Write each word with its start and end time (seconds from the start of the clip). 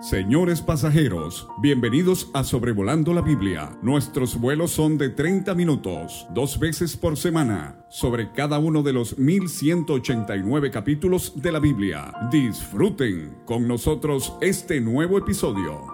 Señores 0.00 0.60
pasajeros, 0.60 1.48
bienvenidos 1.62 2.28
a 2.34 2.44
Sobrevolando 2.44 3.14
la 3.14 3.22
Biblia. 3.22 3.78
Nuestros 3.80 4.38
vuelos 4.38 4.70
son 4.70 4.98
de 4.98 5.08
30 5.08 5.54
minutos, 5.54 6.26
dos 6.34 6.58
veces 6.58 6.98
por 6.98 7.16
semana, 7.16 7.86
sobre 7.88 8.30
cada 8.32 8.58
uno 8.58 8.82
de 8.82 8.92
los 8.92 9.16
1189 9.16 10.70
capítulos 10.70 11.40
de 11.40 11.50
la 11.50 11.60
Biblia. 11.60 12.12
Disfruten 12.30 13.38
con 13.46 13.66
nosotros 13.66 14.34
este 14.42 14.82
nuevo 14.82 15.16
episodio. 15.16 15.86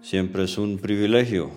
Siempre 0.00 0.44
es 0.44 0.56
un 0.56 0.78
privilegio 0.78 1.50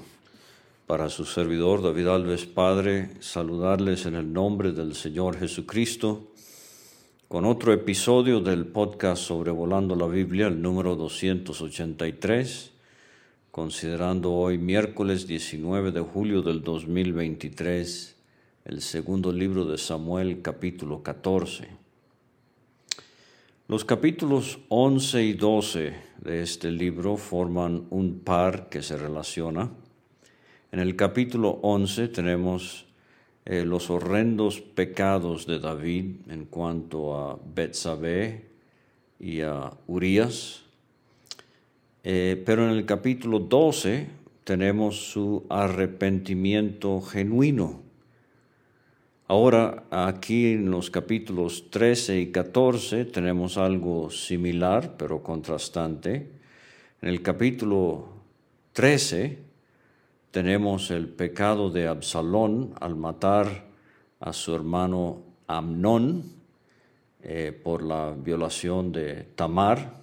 para 0.87 1.07
su 1.07 1.23
servidor 1.23 1.81
David 1.81 2.07
Alves 2.07 2.45
Padre 2.45 3.11
saludarles 3.21 4.05
en 4.05 4.15
el 4.15 4.33
nombre 4.33 4.73
del 4.73 4.93
Señor 4.93 5.39
Jesucristo 5.39 6.33
con 7.31 7.45
otro 7.45 7.71
episodio 7.71 8.41
del 8.41 8.65
podcast 8.65 9.23
Sobrevolando 9.23 9.95
la 9.95 10.05
Biblia, 10.05 10.47
el 10.47 10.61
número 10.61 10.97
283, 10.97 12.73
considerando 13.51 14.33
hoy 14.33 14.57
miércoles 14.57 15.27
19 15.27 15.93
de 15.93 16.01
julio 16.01 16.41
del 16.41 16.61
2023, 16.61 18.17
el 18.65 18.81
segundo 18.81 19.31
libro 19.31 19.63
de 19.63 19.77
Samuel 19.77 20.41
capítulo 20.41 21.03
14. 21.03 21.69
Los 23.69 23.85
capítulos 23.85 24.59
11 24.67 25.23
y 25.23 25.31
12 25.31 25.95
de 26.17 26.41
este 26.41 26.69
libro 26.69 27.15
forman 27.15 27.87
un 27.91 28.19
par 28.19 28.67
que 28.67 28.83
se 28.83 28.97
relaciona. 28.97 29.71
En 30.73 30.81
el 30.81 30.97
capítulo 30.97 31.59
11 31.61 32.09
tenemos 32.09 32.90
eh, 33.45 33.65
los 33.65 33.89
horrendos 33.89 34.61
pecados 34.61 35.47
de 35.47 35.59
David 35.59 36.15
en 36.29 36.45
cuanto 36.45 37.17
a 37.17 37.39
Betsabé 37.55 38.45
y 39.19 39.41
a 39.41 39.71
Urias. 39.87 40.63
Eh, 42.03 42.41
pero 42.45 42.65
en 42.65 42.71
el 42.71 42.85
capítulo 42.85 43.39
12 43.39 44.07
tenemos 44.43 45.11
su 45.11 45.45
arrepentimiento 45.49 47.01
genuino. 47.01 47.81
Ahora, 49.27 49.85
aquí 49.91 50.51
en 50.51 50.69
los 50.69 50.91
capítulos 50.91 51.69
13 51.69 52.19
y 52.19 52.31
14 52.31 53.05
tenemos 53.05 53.57
algo 53.57 54.09
similar, 54.09 54.97
pero 54.97 55.23
contrastante. 55.23 56.27
En 57.01 57.09
el 57.09 57.21
capítulo 57.21 58.09
13 58.73 59.50
tenemos 60.31 60.91
el 60.91 61.09
pecado 61.09 61.69
de 61.69 61.87
Absalón 61.87 62.73
al 62.79 62.95
matar 62.95 63.65
a 64.21 64.31
su 64.31 64.55
hermano 64.55 65.23
Amnón 65.47 66.23
eh, 67.21 67.51
por 67.51 67.83
la 67.83 68.15
violación 68.17 68.93
de 68.93 69.27
Tamar. 69.35 70.01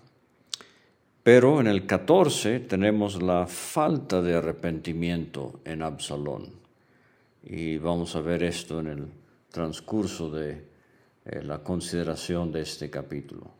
Pero 1.23 1.61
en 1.61 1.67
el 1.67 1.87
14 1.87 2.61
tenemos 2.61 3.23
la 3.23 3.47
falta 3.47 4.21
de 4.21 4.35
arrepentimiento 4.35 5.61
en 5.65 5.83
Absalón. 5.83 6.53
Y 7.43 7.79
vamos 7.79 8.15
a 8.15 8.21
ver 8.21 8.43
esto 8.43 8.81
en 8.81 8.87
el 8.89 9.07
transcurso 9.51 10.31
de 10.31 10.63
eh, 11.25 11.43
la 11.43 11.63
consideración 11.63 12.53
de 12.53 12.61
este 12.61 12.91
capítulo. 12.91 13.51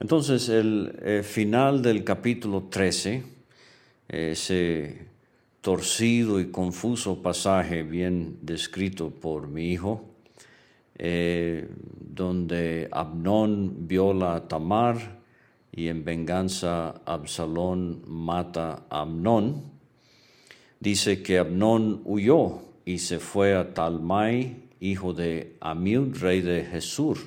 Entonces, 0.00 0.48
el 0.48 0.98
eh, 1.02 1.22
final 1.22 1.82
del 1.82 2.04
capítulo 2.04 2.68
13 2.70 3.22
se 4.34 5.11
torcido 5.62 6.40
y 6.40 6.50
confuso 6.50 7.22
pasaje 7.22 7.84
bien 7.84 8.38
descrito 8.42 9.10
por 9.10 9.46
mi 9.46 9.72
hijo, 9.72 10.04
eh, 10.98 11.68
donde 12.00 12.88
Abnón 12.90 13.86
viola 13.86 14.34
a 14.34 14.48
Tamar 14.48 15.22
y 15.70 15.86
en 15.86 16.04
venganza 16.04 17.00
Absalón 17.06 18.02
mata 18.06 18.86
a 18.90 19.02
Amnón. 19.02 19.62
Dice 20.80 21.22
que 21.22 21.38
Abnón 21.38 22.02
huyó 22.04 22.60
y 22.84 22.98
se 22.98 23.20
fue 23.20 23.54
a 23.54 23.72
Talmai, 23.72 24.64
hijo 24.80 25.14
de 25.14 25.56
Amiud, 25.60 26.16
rey 26.18 26.40
de 26.40 26.64
Jesur. 26.64 27.18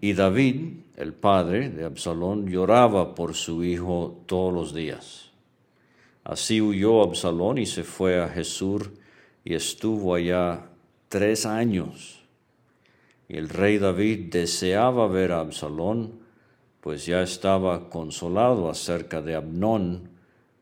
Y 0.00 0.12
David, 0.12 0.76
el 0.96 1.12
padre 1.12 1.70
de 1.70 1.84
Absalón, 1.84 2.46
lloraba 2.46 3.16
por 3.16 3.34
su 3.34 3.64
hijo 3.64 4.22
todos 4.26 4.54
los 4.54 4.72
días. 4.72 5.29
Así 6.24 6.60
huyó 6.60 7.02
Absalón 7.02 7.58
y 7.58 7.66
se 7.66 7.82
fue 7.82 8.22
a 8.22 8.28
Jesús 8.28 8.90
y 9.44 9.54
estuvo 9.54 10.14
allá 10.14 10.66
tres 11.08 11.46
años. 11.46 12.22
Y 13.28 13.36
el 13.36 13.48
rey 13.48 13.78
David 13.78 14.30
deseaba 14.30 15.06
ver 15.06 15.32
a 15.32 15.40
Absalón, 15.40 16.20
pues 16.80 17.06
ya 17.06 17.22
estaba 17.22 17.88
consolado 17.88 18.68
acerca 18.68 19.22
de 19.22 19.34
Abnón 19.34 20.10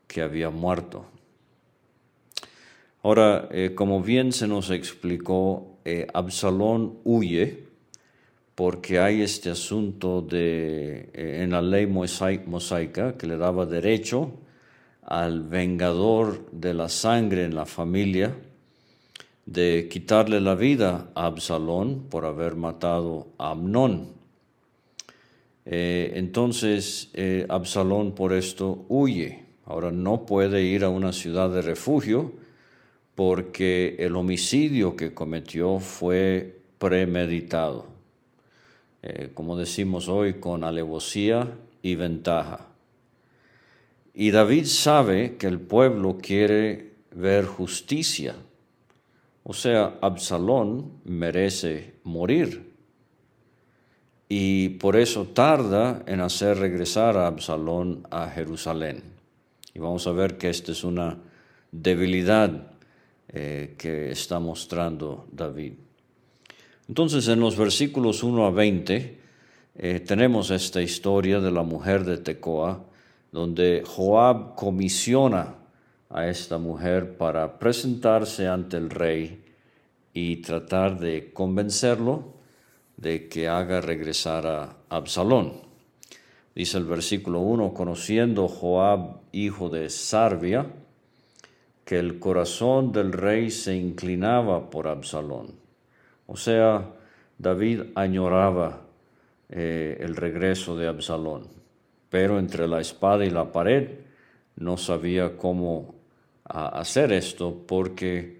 que 0.07 0.21
había 0.21 0.49
muerto. 0.49 1.05
Ahora, 3.01 3.47
eh, 3.51 3.73
como 3.75 4.01
bien 4.01 4.33
se 4.33 4.47
nos 4.47 4.71
explicó, 4.71 5.77
eh, 5.85 6.07
Absalón 6.13 6.99
huye 7.03 7.69
porque 8.55 8.99
hay 8.99 9.21
este 9.21 9.49
asunto 9.49 10.21
de, 10.21 11.09
eh, 11.13 11.43
en 11.43 11.51
la 11.51 11.61
ley 11.61 11.87
mosaica 11.87 13.17
que 13.17 13.25
le 13.25 13.37
daba 13.37 13.65
derecho 13.65 14.33
al 15.09 15.41
vengador 15.41 16.45
de 16.51 16.75
la 16.75 16.87
sangre 16.87 17.43
en 17.43 17.55
la 17.55 17.65
familia, 17.65 18.35
de 19.47 19.87
quitarle 19.89 20.39
la 20.39 20.53
vida 20.53 21.09
a 21.15 21.25
Absalón 21.25 22.05
por 22.11 22.25
haber 22.25 22.55
matado 22.55 23.29
a 23.39 23.49
Amnón. 23.49 24.13
Eh, 25.65 26.11
entonces 26.13 27.09
eh, 27.15 27.47
Absalón 27.49 28.13
por 28.13 28.33
esto 28.33 28.85
huye. 28.87 29.45
Ahora 29.65 29.91
no 29.91 30.27
puede 30.27 30.61
ir 30.61 30.83
a 30.83 30.89
una 30.89 31.11
ciudad 31.11 31.49
de 31.49 31.63
refugio 31.63 32.31
porque 33.15 33.95
el 33.97 34.15
homicidio 34.15 34.95
que 34.95 35.15
cometió 35.15 35.79
fue 35.79 36.61
premeditado. 36.77 37.87
Eh, 39.01 39.31
como 39.33 39.57
decimos 39.57 40.07
hoy, 40.07 40.35
con 40.35 40.63
alevosía 40.63 41.51
y 41.81 41.95
ventaja. 41.95 42.67
Y 44.19 44.31
David 44.31 44.65
sabe 44.65 45.37
que 45.37 45.47
el 45.47 45.61
pueblo 45.61 46.17
quiere 46.21 46.91
ver 47.15 47.45
justicia. 47.45 48.35
O 49.45 49.53
sea, 49.53 49.97
Absalón 50.01 50.99
merece 51.05 51.93
morir. 52.03 52.69
Y 54.27 54.71
por 54.71 54.97
eso 54.97 55.27
tarda 55.27 56.03
en 56.05 56.19
hacer 56.19 56.57
regresar 56.57 57.15
a 57.15 57.27
Absalón 57.27 58.05
a 58.11 58.27
Jerusalén. 58.27 59.03
Y 59.73 59.79
vamos 59.79 60.05
a 60.05 60.11
ver 60.11 60.37
que 60.37 60.49
esta 60.49 60.73
es 60.73 60.83
una 60.83 61.17
debilidad 61.71 62.73
eh, 63.29 63.75
que 63.77 64.11
está 64.11 64.37
mostrando 64.39 65.29
David. 65.31 65.75
Entonces 66.89 67.25
en 67.29 67.39
los 67.39 67.55
versículos 67.55 68.21
1 68.21 68.45
a 68.47 68.51
20 68.51 69.19
eh, 69.75 69.99
tenemos 70.01 70.51
esta 70.51 70.81
historia 70.81 71.39
de 71.39 71.51
la 71.51 71.63
mujer 71.63 72.03
de 72.03 72.17
Tecoa 72.17 72.88
donde 73.31 73.83
Joab 73.85 74.55
comisiona 74.55 75.55
a 76.09 76.27
esta 76.27 76.57
mujer 76.57 77.17
para 77.17 77.59
presentarse 77.59 78.47
ante 78.47 78.77
el 78.77 78.89
rey 78.89 79.43
y 80.13 80.37
tratar 80.37 80.99
de 80.99 81.31
convencerlo 81.31 82.33
de 82.97 83.29
que 83.29 83.47
haga 83.47 83.81
regresar 83.81 84.47
a 84.47 84.77
Absalón. 84.89 85.61
Dice 86.55 86.77
el 86.77 86.85
versículo 86.85 87.39
1, 87.41 87.73
conociendo 87.73 88.47
Joab, 88.47 89.21
hijo 89.31 89.69
de 89.69 89.89
Sarvia, 89.89 90.65
que 91.85 91.99
el 91.99 92.19
corazón 92.19 92.91
del 92.91 93.13
rey 93.13 93.51
se 93.51 93.75
inclinaba 93.75 94.69
por 94.69 94.87
Absalón. 94.87 95.53
O 96.25 96.35
sea, 96.35 96.91
David 97.37 97.83
añoraba 97.95 98.81
eh, 99.49 99.97
el 100.01 100.15
regreso 100.15 100.75
de 100.75 100.87
Absalón 100.87 101.58
pero 102.09 102.39
entre 102.39 102.67
la 102.67 102.81
espada 102.81 103.25
y 103.25 103.29
la 103.29 103.51
pared 103.51 103.89
no 104.55 104.77
sabía 104.77 105.37
cómo 105.37 105.95
hacer 106.43 107.13
esto 107.13 107.63
porque 107.67 108.39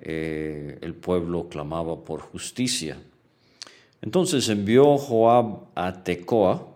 eh, 0.00 0.78
el 0.80 0.94
pueblo 0.94 1.48
clamaba 1.48 2.02
por 2.02 2.20
justicia. 2.20 2.98
Entonces 4.02 4.48
envió 4.48 4.96
Joab 4.96 5.66
a 5.74 6.02
Tecoa, 6.02 6.66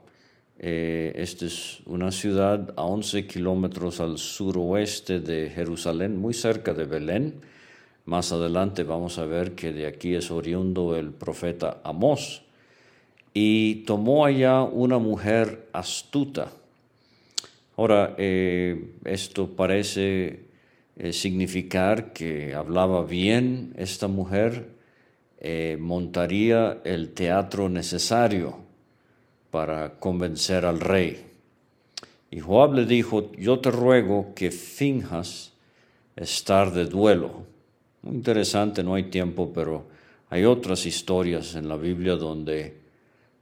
eh, 0.58 1.12
esta 1.16 1.46
es 1.46 1.80
una 1.86 2.12
ciudad 2.12 2.74
a 2.76 2.84
11 2.84 3.26
kilómetros 3.26 4.00
al 4.00 4.18
suroeste 4.18 5.20
de 5.20 5.50
Jerusalén, 5.50 6.18
muy 6.18 6.34
cerca 6.34 6.74
de 6.74 6.84
Belén. 6.84 7.40
Más 8.04 8.32
adelante 8.32 8.82
vamos 8.82 9.18
a 9.18 9.24
ver 9.24 9.54
que 9.54 9.72
de 9.72 9.86
aquí 9.86 10.14
es 10.14 10.30
oriundo 10.30 10.94
el 10.96 11.10
profeta 11.10 11.80
Amós 11.82 12.43
y 13.34 13.82
tomó 13.84 14.24
allá 14.24 14.62
una 14.62 14.98
mujer 14.98 15.68
astuta. 15.72 16.52
Ahora, 17.76 18.14
eh, 18.16 18.92
esto 19.04 19.48
parece 19.48 20.44
eh, 20.96 21.12
significar 21.12 22.12
que 22.12 22.54
hablaba 22.54 23.04
bien 23.04 23.74
esta 23.76 24.06
mujer, 24.06 24.68
eh, 25.40 25.76
montaría 25.80 26.78
el 26.84 27.10
teatro 27.10 27.68
necesario 27.68 28.58
para 29.50 29.98
convencer 29.98 30.64
al 30.64 30.78
rey. 30.78 31.26
Y 32.30 32.38
Joab 32.38 32.74
le 32.74 32.86
dijo, 32.86 33.32
yo 33.32 33.58
te 33.58 33.72
ruego 33.72 34.32
que 34.36 34.52
finjas 34.52 35.52
estar 36.14 36.72
de 36.72 36.86
duelo. 36.86 37.42
Muy 38.02 38.14
interesante, 38.14 38.84
no 38.84 38.94
hay 38.94 39.04
tiempo, 39.04 39.50
pero 39.52 39.86
hay 40.30 40.44
otras 40.44 40.86
historias 40.86 41.56
en 41.56 41.68
la 41.68 41.76
Biblia 41.76 42.14
donde 42.14 42.83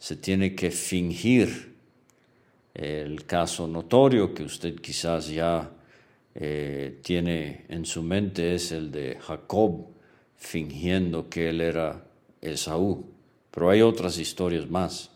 se 0.02 0.16
tiene 0.16 0.56
que 0.56 0.72
fingir 0.72 1.76
el 2.74 3.24
caso 3.24 3.68
notorio 3.68 4.34
que 4.34 4.42
usted 4.42 4.74
quizás 4.80 5.28
ya 5.28 5.70
eh, 6.34 6.98
tiene 7.02 7.66
en 7.68 7.86
su 7.86 8.02
mente 8.02 8.56
es 8.56 8.72
el 8.72 8.90
de 8.90 9.18
Jacob 9.20 9.86
fingiendo 10.36 11.28
que 11.28 11.50
él 11.50 11.60
era 11.60 12.04
Esaú. 12.40 13.04
Pero 13.52 13.70
hay 13.70 13.80
otras 13.82 14.18
historias 14.18 14.68
más. 14.68 15.10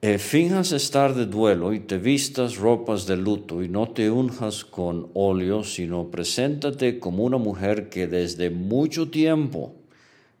Eh, 0.00 0.16
finjas 0.16 0.72
estar 0.72 1.14
de 1.14 1.26
duelo 1.26 1.74
y 1.74 1.80
te 1.80 1.98
vistas 1.98 2.56
ropas 2.56 3.06
de 3.06 3.18
luto 3.18 3.62
y 3.62 3.68
no 3.68 3.90
te 3.90 4.10
unjas 4.10 4.64
con 4.64 5.10
óleo, 5.12 5.62
sino 5.62 6.10
preséntate 6.10 6.98
como 6.98 7.24
una 7.24 7.36
mujer 7.36 7.90
que 7.90 8.06
desde 8.06 8.48
mucho 8.48 9.10
tiempo 9.10 9.74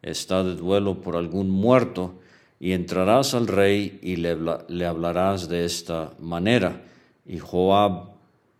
está 0.00 0.42
de 0.42 0.54
duelo 0.54 1.02
por 1.02 1.16
algún 1.16 1.50
muerto 1.50 2.19
y 2.60 2.72
entrarás 2.72 3.32
al 3.34 3.46
rey 3.46 3.98
y 4.02 4.16
le, 4.16 4.86
hablarás 4.86 5.48
de 5.48 5.64
esta 5.64 6.12
manera. 6.20 6.82
Y 7.24 7.38
Joab 7.38 8.10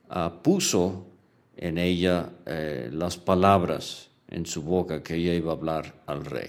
ah, 0.09 0.33
puso 0.43 1.05
en 1.57 1.77
ella 1.77 2.31
eh, 2.47 2.89
las 2.91 3.19
palabras 3.19 4.09
en 4.29 4.47
su 4.47 4.63
boca 4.63 5.03
que 5.03 5.17
ella 5.17 5.35
iba 5.35 5.53
a 5.53 5.57
hablar 5.57 5.95
al 6.07 6.25
rey. 6.25 6.49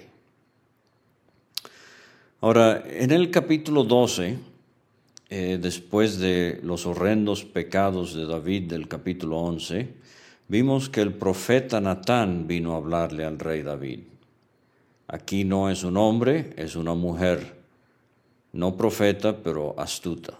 Ahora, 2.40 2.84
en 2.88 3.12
el 3.12 3.30
capítulo 3.30 3.84
12, 3.84 4.38
eh, 5.30 5.60
después 5.62 6.20
de 6.20 6.60
los 6.64 6.86
horrendos 6.86 7.44
pecados 7.44 8.16
de 8.16 8.26
David 8.26 8.70
del 8.70 8.88
capítulo 8.88 9.40
11, 9.40 9.90
vimos 10.48 10.90
que 10.90 11.02
el 11.02 11.14
profeta 11.14 11.82
Natán 11.82 12.48
vino 12.48 12.74
a 12.74 12.78
hablarle 12.78 13.26
al 13.26 13.38
rey 13.40 13.62
David. 13.62 14.00
Aquí 15.08 15.44
no 15.44 15.70
es 15.70 15.84
un 15.84 15.98
hombre, 15.98 16.54
es 16.58 16.76
una 16.76 16.94
mujer, 16.94 17.62
no 18.54 18.78
profeta, 18.78 19.38
pero 19.44 19.76
astuta. 19.78 20.38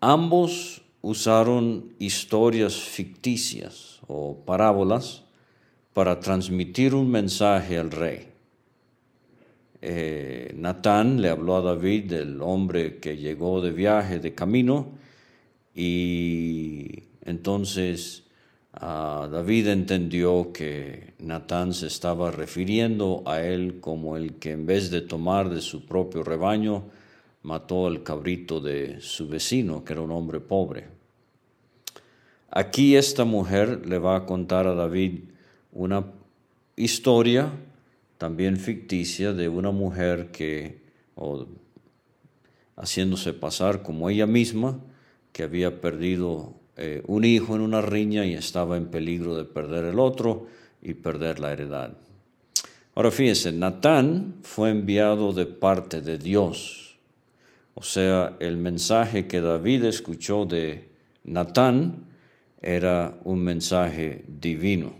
Ambos 0.00 0.82
usaron 1.02 1.94
historias 1.98 2.74
ficticias 2.74 4.00
o 4.06 4.36
parábolas 4.44 5.24
para 5.92 6.18
transmitir 6.20 6.94
un 6.94 7.10
mensaje 7.10 7.78
al 7.78 7.90
rey. 7.90 8.28
Eh, 9.80 10.54
Natán 10.56 11.20
le 11.20 11.28
habló 11.28 11.56
a 11.56 11.60
David 11.60 12.04
del 12.04 12.40
hombre 12.40 12.98
que 12.98 13.18
llegó 13.18 13.60
de 13.60 13.70
viaje, 13.70 14.18
de 14.18 14.34
camino, 14.34 14.88
y 15.74 17.02
entonces 17.22 18.23
ah, 18.80 19.28
David 19.30 19.68
entendió 19.68 20.52
que 20.52 21.14
Natán 21.18 21.74
se 21.74 21.86
estaba 21.86 22.30
refiriendo 22.30 23.22
a 23.26 23.40
él 23.42 23.80
como 23.80 24.16
el 24.16 24.34
que 24.34 24.52
en 24.52 24.66
vez 24.66 24.90
de 24.90 25.00
tomar 25.00 25.50
de 25.50 25.60
su 25.60 25.86
propio 25.86 26.22
rebaño, 26.22 26.84
mató 27.42 27.86
al 27.86 28.02
cabrito 28.02 28.60
de 28.60 29.00
su 29.00 29.28
vecino, 29.28 29.84
que 29.84 29.92
era 29.92 30.02
un 30.02 30.10
hombre 30.10 30.40
pobre. 30.40 30.88
Aquí 32.50 32.96
esta 32.96 33.24
mujer 33.24 33.86
le 33.86 33.98
va 33.98 34.16
a 34.16 34.26
contar 34.26 34.66
a 34.66 34.74
David 34.74 35.24
una 35.72 36.06
historia 36.76 37.52
también 38.18 38.56
ficticia 38.56 39.32
de 39.32 39.48
una 39.48 39.70
mujer 39.70 40.30
que, 40.30 40.80
haciéndose 42.76 43.32
pasar 43.32 43.82
como 43.82 44.08
ella 44.08 44.26
misma, 44.26 44.80
que 45.32 45.42
había 45.42 45.80
perdido 45.80 46.54
eh, 46.76 47.02
un 47.06 47.24
hijo 47.24 47.54
en 47.54 47.62
una 47.62 47.80
riña 47.80 48.24
y 48.26 48.34
estaba 48.34 48.76
en 48.76 48.86
peligro 48.86 49.36
de 49.36 49.44
perder 49.44 49.84
el 49.84 49.98
otro 49.98 50.46
y 50.82 50.94
perder 50.94 51.38
la 51.40 51.52
heredad. 51.52 51.96
Ahora 52.94 53.10
fíjense, 53.10 53.52
Natán 53.52 54.36
fue 54.42 54.70
enviado 54.70 55.32
de 55.32 55.46
parte 55.46 56.00
de 56.00 56.18
Dios. 56.18 56.96
O 57.74 57.82
sea, 57.82 58.36
el 58.38 58.56
mensaje 58.56 59.26
que 59.26 59.40
David 59.40 59.84
escuchó 59.84 60.46
de 60.46 60.88
Natán 61.24 62.06
era 62.62 63.18
un 63.24 63.42
mensaje 63.42 64.24
divino. 64.28 64.94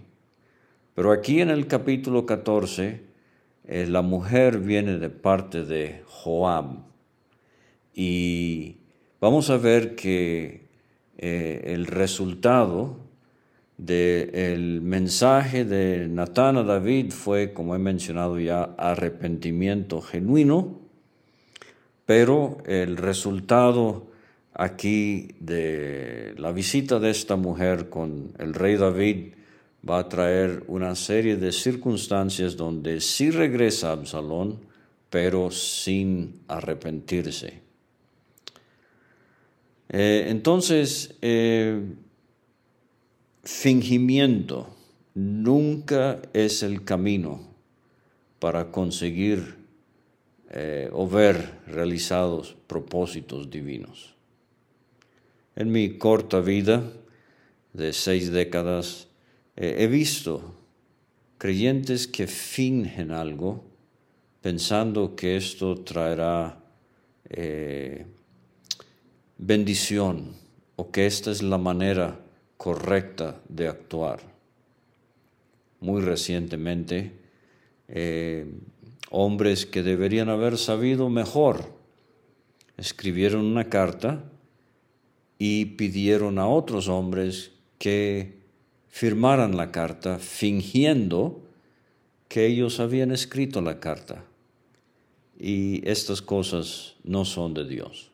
Pero 0.95 1.13
aquí 1.13 1.41
en 1.41 1.51
el 1.51 1.67
capítulo 1.67 2.27
14, 2.27 3.01
eh, 3.67 3.87
la 3.89 4.03
mujer 4.03 4.59
viene 4.59 4.99
de 4.99 5.11
parte 5.11 5.65
de 5.65 6.03
Joab. 6.07 6.85
Y 7.95 8.77
vamos 9.21 9.51
a 9.51 9.57
ver 9.57 9.95
que 9.95 10.64
eh, 11.19 11.63
el 11.67 11.87
resultado 11.87 12.97
del 13.77 14.81
mensaje 14.81 15.65
de 15.65 16.09
Natán 16.09 16.57
a 16.57 16.63
David 16.63 17.13
fue, 17.13 17.53
como 17.53 17.75
he 17.75 17.79
mencionado 17.79 18.39
ya, 18.39 18.75
arrepentimiento 18.79 20.01
genuino, 20.01 20.81
pero 22.07 22.59
el 22.67 22.97
resultado 22.97 24.07
aquí 24.53 25.29
de 25.41 26.35
la 26.39 26.53
visita 26.53 27.01
de 27.01 27.11
esta 27.11 27.37
mujer 27.37 27.89
con 27.89 28.33
el 28.39 28.55
rey 28.55 28.77
David 28.77 29.35
va 29.89 29.99
a 29.99 30.09
traer 30.09 30.65
una 30.69 30.95
serie 30.95 31.37
de 31.37 31.53
circunstancias 31.53 32.57
donde 32.57 33.01
sí 33.01 33.31
regresa 33.31 33.93
Absalón, 33.93 34.61
pero 35.11 35.51
sin 35.51 36.41
arrepentirse. 36.49 37.64
Eh, 39.97 40.27
entonces, 40.29 41.15
eh, 41.23 41.81
fingimiento 43.45 44.75
nunca 45.15 46.21
es 46.33 46.65
el 46.65 46.83
camino 46.83 47.55
para 48.41 48.73
conseguir 48.73 49.55
eh, 50.51 50.91
o 50.93 51.09
ver 51.09 51.61
realizados 51.69 52.57
propósitos 52.67 53.49
divinos. 53.49 54.17
En 55.55 55.71
mi 55.71 55.97
corta 55.97 56.41
vida 56.41 56.83
de 57.73 57.93
seis 57.93 58.33
décadas, 58.33 59.07
he 59.55 59.87
visto 59.87 60.57
creyentes 61.39 62.09
que 62.09 62.27
fingen 62.27 63.13
algo 63.13 63.63
pensando 64.41 65.15
que 65.15 65.37
esto 65.37 65.77
traerá 65.85 66.61
bendición 69.39 70.33
o 70.77 70.91
que 70.91 71.07
esta 71.07 71.31
es 71.31 71.43
la 71.43 71.59
manera 71.59 72.21
correcta 72.57 73.41
de 73.49 73.69
actuar. 73.69 74.21
Muy 75.81 76.03
recientemente, 76.03 77.13
eh, 77.89 78.47
hombres 79.11 79.67
que 79.67 79.83
deberían 79.83 80.29
haber 80.29 80.59
sabido 80.59 81.09
mejor 81.09 81.75
escribieron 82.77 83.45
una 83.45 83.69
carta 83.69 84.25
y 85.39 85.65
pidieron 85.67 86.39
a 86.39 86.49
otros 86.49 86.89
hombres 86.89 87.53
que 87.79 88.39
firmaran 88.89 89.57
la 89.57 89.71
carta 89.71 90.19
fingiendo 90.19 91.43
que 92.29 92.47
ellos 92.47 92.81
habían 92.81 93.13
escrito 93.13 93.61
la 93.61 93.81
carta. 93.81 94.25
Y 95.39 95.89
estas 95.89 96.23
cosas 96.23 96.95
no 97.03 97.25
son 97.25 97.55
de 97.55 97.67
Dios. 97.67 98.11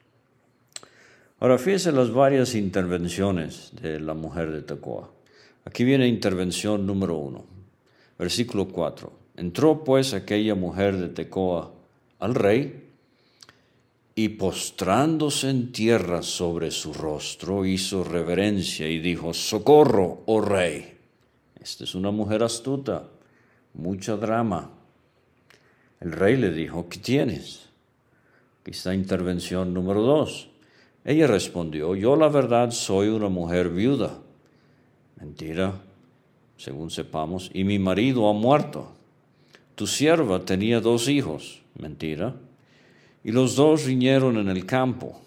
Ahora 1.40 1.56
fíjense 1.56 1.90
las 1.90 2.12
varias 2.12 2.54
intervenciones 2.54 3.72
de 3.80 3.98
la 3.98 4.12
mujer 4.12 4.52
de 4.52 4.60
Tecoa. 4.60 5.10
Aquí 5.64 5.84
viene 5.84 6.06
intervención 6.06 6.86
número 6.86 7.16
uno, 7.16 7.46
versículo 8.18 8.68
4. 8.68 9.10
Entró 9.38 9.82
pues 9.82 10.12
aquella 10.12 10.54
mujer 10.54 10.98
de 10.98 11.08
Tecoa 11.08 11.72
al 12.18 12.34
rey 12.34 12.90
y 14.14 14.28
postrándose 14.28 15.48
en 15.48 15.72
tierra 15.72 16.20
sobre 16.20 16.70
su 16.70 16.92
rostro, 16.92 17.64
hizo 17.64 18.04
reverencia 18.04 18.86
y 18.86 18.98
dijo, 18.98 19.32
Socorro, 19.32 20.24
oh 20.26 20.42
rey. 20.42 20.98
Esta 21.58 21.84
es 21.84 21.94
una 21.94 22.10
mujer 22.10 22.42
astuta, 22.42 23.08
mucha 23.72 24.16
drama. 24.16 24.72
El 26.00 26.12
rey 26.12 26.36
le 26.36 26.50
dijo, 26.50 26.86
¿qué 26.90 26.98
tienes? 26.98 27.70
Aquí 28.60 28.72
está 28.72 28.92
intervención 28.92 29.72
número 29.72 30.02
dos. 30.02 30.50
Ella 31.04 31.26
respondió, 31.26 31.94
yo 31.94 32.16
la 32.16 32.28
verdad 32.28 32.70
soy 32.70 33.08
una 33.08 33.28
mujer 33.28 33.70
viuda. 33.70 34.18
Mentira, 35.18 35.80
según 36.56 36.90
sepamos, 36.90 37.50
y 37.54 37.64
mi 37.64 37.78
marido 37.78 38.28
ha 38.28 38.32
muerto. 38.32 38.88
Tu 39.74 39.86
sierva 39.86 40.44
tenía 40.44 40.80
dos 40.80 41.08
hijos. 41.08 41.62
Mentira 41.78 42.34
y 43.22 43.32
los 43.32 43.56
dos 43.56 43.84
riñeron 43.84 44.38
en 44.38 44.48
el 44.48 44.66
campo, 44.66 45.20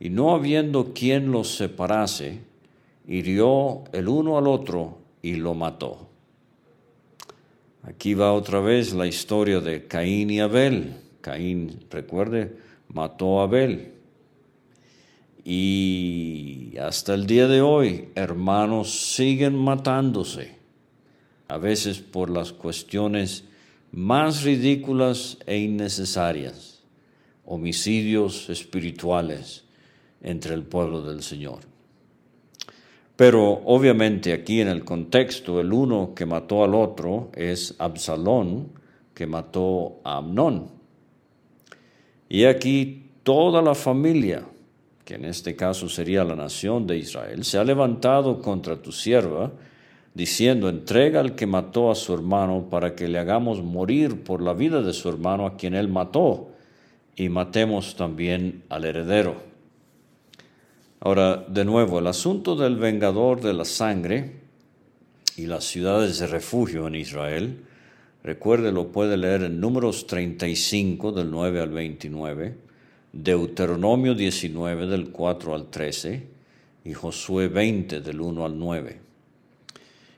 y 0.00 0.10
no 0.10 0.34
habiendo 0.34 0.92
quien 0.92 1.30
los 1.30 1.56
separase, 1.56 2.40
hirió 3.06 3.84
el 3.92 4.08
uno 4.08 4.38
al 4.38 4.46
otro 4.46 4.98
y 5.22 5.34
lo 5.34 5.54
mató. 5.54 6.08
Aquí 7.82 8.14
va 8.14 8.32
otra 8.32 8.60
vez 8.60 8.92
la 8.92 9.06
historia 9.06 9.60
de 9.60 9.86
Caín 9.86 10.30
y 10.30 10.40
Abel. 10.40 10.96
Caín, 11.20 11.80
recuerde, 11.90 12.54
mató 12.88 13.40
a 13.40 13.44
Abel. 13.44 13.92
Y 15.50 16.76
hasta 16.78 17.14
el 17.14 17.26
día 17.26 17.48
de 17.48 17.62
hoy, 17.62 18.10
hermanos 18.14 19.14
siguen 19.14 19.56
matándose, 19.56 20.58
a 21.48 21.56
veces 21.56 22.00
por 22.00 22.28
las 22.28 22.52
cuestiones 22.52 23.44
más 23.90 24.42
ridículas 24.42 25.38
e 25.46 25.56
innecesarias, 25.56 26.82
homicidios 27.46 28.50
espirituales 28.50 29.64
entre 30.20 30.52
el 30.52 30.64
pueblo 30.64 31.00
del 31.00 31.22
Señor. 31.22 31.60
Pero 33.16 33.62
obviamente 33.64 34.34
aquí 34.34 34.60
en 34.60 34.68
el 34.68 34.84
contexto, 34.84 35.62
el 35.62 35.72
uno 35.72 36.12
que 36.14 36.26
mató 36.26 36.62
al 36.62 36.74
otro 36.74 37.30
es 37.34 37.74
Absalón, 37.78 38.68
que 39.14 39.26
mató 39.26 40.02
a 40.04 40.18
Amnón. 40.18 40.72
Y 42.28 42.44
aquí 42.44 43.12
toda 43.22 43.62
la 43.62 43.74
familia, 43.74 44.44
que 45.08 45.14
en 45.14 45.24
este 45.24 45.56
caso 45.56 45.88
sería 45.88 46.22
la 46.22 46.36
nación 46.36 46.86
de 46.86 46.98
Israel, 46.98 47.42
se 47.42 47.56
ha 47.56 47.64
levantado 47.64 48.42
contra 48.42 48.76
tu 48.82 48.92
sierva, 48.92 49.50
diciendo, 50.12 50.68
entrega 50.68 51.20
al 51.20 51.34
que 51.34 51.46
mató 51.46 51.90
a 51.90 51.94
su 51.94 52.12
hermano 52.12 52.66
para 52.68 52.94
que 52.94 53.08
le 53.08 53.18
hagamos 53.18 53.62
morir 53.62 54.22
por 54.22 54.42
la 54.42 54.52
vida 54.52 54.82
de 54.82 54.92
su 54.92 55.08
hermano 55.08 55.46
a 55.46 55.56
quien 55.56 55.72
él 55.72 55.88
mató, 55.88 56.50
y 57.16 57.30
matemos 57.30 57.96
también 57.96 58.64
al 58.68 58.84
heredero. 58.84 59.36
Ahora, 61.00 61.42
de 61.48 61.64
nuevo, 61.64 62.00
el 62.00 62.06
asunto 62.06 62.54
del 62.54 62.76
vengador 62.76 63.40
de 63.40 63.54
la 63.54 63.64
sangre 63.64 64.42
y 65.38 65.46
las 65.46 65.64
ciudades 65.64 66.18
de 66.18 66.26
refugio 66.26 66.86
en 66.86 66.96
Israel, 66.96 67.64
recuerde, 68.22 68.72
lo 68.72 68.88
puede 68.88 69.16
leer 69.16 69.44
en 69.44 69.58
números 69.58 70.06
35 70.06 71.12
del 71.12 71.30
9 71.30 71.62
al 71.62 71.70
29, 71.70 72.67
Deuteronomio 73.22 74.14
19 74.14 74.86
del 74.86 75.10
4 75.10 75.54
al 75.54 75.66
13 75.70 76.26
y 76.84 76.92
Josué 76.94 77.48
20 77.48 78.00
del 78.00 78.20
1 78.20 78.44
al 78.44 78.56
9. 78.56 79.00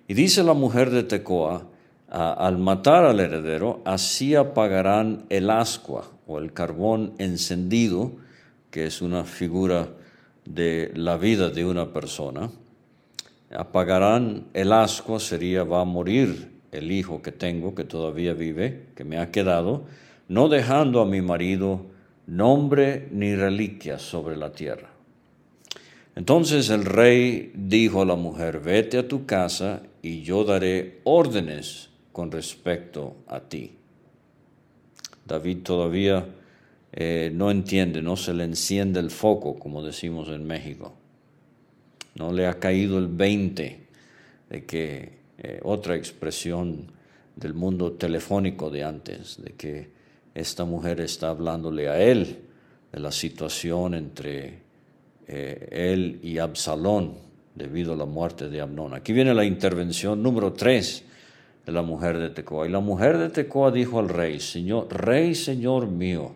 Y 0.06 0.12
dice 0.14 0.42
la 0.44 0.52
mujer 0.52 0.90
de 0.90 1.04
Tecoa, 1.04 1.66
al 2.08 2.58
matar 2.58 3.04
al 3.04 3.20
heredero, 3.20 3.80
así 3.86 4.34
apagarán 4.34 5.24
el 5.30 5.48
ascua 5.48 6.10
o 6.26 6.38
el 6.38 6.52
carbón 6.52 7.14
encendido, 7.16 8.12
que 8.70 8.84
es 8.84 9.00
una 9.00 9.24
figura 9.24 9.88
de 10.44 10.92
la 10.94 11.16
vida 11.16 11.48
de 11.48 11.64
una 11.64 11.94
persona. 11.94 12.50
Apagarán 13.50 14.44
el 14.52 14.72
ascua, 14.72 15.20
sería 15.20 15.64
va 15.64 15.80
a 15.80 15.84
morir 15.86 16.50
el 16.70 16.92
hijo 16.92 17.22
que 17.22 17.32
tengo, 17.32 17.74
que 17.74 17.84
todavía 17.84 18.34
vive, 18.34 18.88
que 18.94 19.04
me 19.04 19.18
ha 19.18 19.30
quedado, 19.30 19.84
no 20.28 20.48
dejando 20.48 21.00
a 21.00 21.06
mi 21.06 21.22
marido 21.22 21.86
nombre 22.30 23.08
ni 23.10 23.34
reliquia 23.34 23.98
sobre 23.98 24.36
la 24.36 24.52
tierra. 24.52 24.90
Entonces 26.14 26.70
el 26.70 26.84
rey 26.84 27.52
dijo 27.54 28.02
a 28.02 28.04
la 28.06 28.16
mujer, 28.16 28.60
vete 28.60 28.98
a 28.98 29.08
tu 29.08 29.26
casa 29.26 29.82
y 30.02 30.22
yo 30.22 30.44
daré 30.44 31.00
órdenes 31.04 31.90
con 32.12 32.30
respecto 32.30 33.16
a 33.26 33.40
ti. 33.40 33.72
David 35.26 35.58
todavía 35.62 36.26
eh, 36.92 37.30
no 37.32 37.50
entiende, 37.50 38.02
no 38.02 38.16
se 38.16 38.34
le 38.34 38.44
enciende 38.44 39.00
el 39.00 39.10
foco, 39.10 39.58
como 39.58 39.82
decimos 39.82 40.28
en 40.28 40.46
México. 40.46 40.94
No 42.16 42.32
le 42.32 42.46
ha 42.46 42.54
caído 42.54 42.98
el 42.98 43.08
20 43.08 43.86
de 44.50 44.64
que 44.64 45.20
eh, 45.38 45.60
otra 45.62 45.96
expresión 45.96 46.92
del 47.36 47.54
mundo 47.54 47.92
telefónico 47.92 48.70
de 48.70 48.84
antes, 48.84 49.40
de 49.42 49.52
que 49.52 49.99
esta 50.34 50.64
mujer 50.64 51.00
está 51.00 51.30
hablándole 51.30 51.88
a 51.88 52.00
él 52.00 52.38
de 52.92 53.00
la 53.00 53.12
situación 53.12 53.94
entre 53.94 54.62
eh, 55.26 55.68
él 55.70 56.20
y 56.22 56.38
Absalón 56.38 57.14
debido 57.54 57.92
a 57.92 57.96
la 57.96 58.06
muerte 58.06 58.48
de 58.48 58.60
Amnón. 58.60 58.94
Aquí 58.94 59.12
viene 59.12 59.34
la 59.34 59.44
intervención 59.44 60.22
número 60.22 60.52
tres 60.52 61.04
de 61.66 61.72
la 61.72 61.82
mujer 61.82 62.18
de 62.18 62.30
Tecoa. 62.30 62.66
Y 62.66 62.70
la 62.70 62.80
mujer 62.80 63.18
de 63.18 63.28
Tecoa 63.28 63.70
dijo 63.70 63.98
al 63.98 64.08
rey, 64.08 64.40
Señor, 64.40 64.88
Rey, 64.90 65.34
Señor 65.34 65.88
mío, 65.88 66.34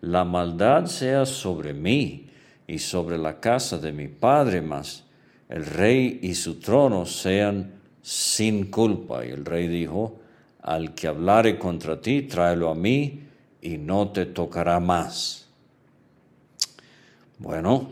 la 0.00 0.24
maldad 0.24 0.86
sea 0.86 1.26
sobre 1.26 1.74
mí 1.74 2.26
y 2.66 2.78
sobre 2.78 3.18
la 3.18 3.40
casa 3.40 3.78
de 3.78 3.92
mi 3.92 4.08
padre, 4.08 4.62
mas 4.62 5.04
el 5.48 5.66
rey 5.66 6.20
y 6.22 6.34
su 6.34 6.60
trono 6.60 7.06
sean 7.06 7.72
sin 8.02 8.70
culpa. 8.70 9.24
Y 9.26 9.30
el 9.30 9.44
rey 9.44 9.68
dijo, 9.68 10.20
al 10.62 10.94
que 10.94 11.08
hablare 11.08 11.58
contra 11.58 12.00
ti, 12.00 12.22
tráelo 12.22 12.70
a 12.70 12.74
mí 12.74 13.20
y 13.62 13.78
no 13.78 14.08
te 14.08 14.26
tocará 14.26 14.80
más. 14.80 15.48
Bueno, 17.38 17.88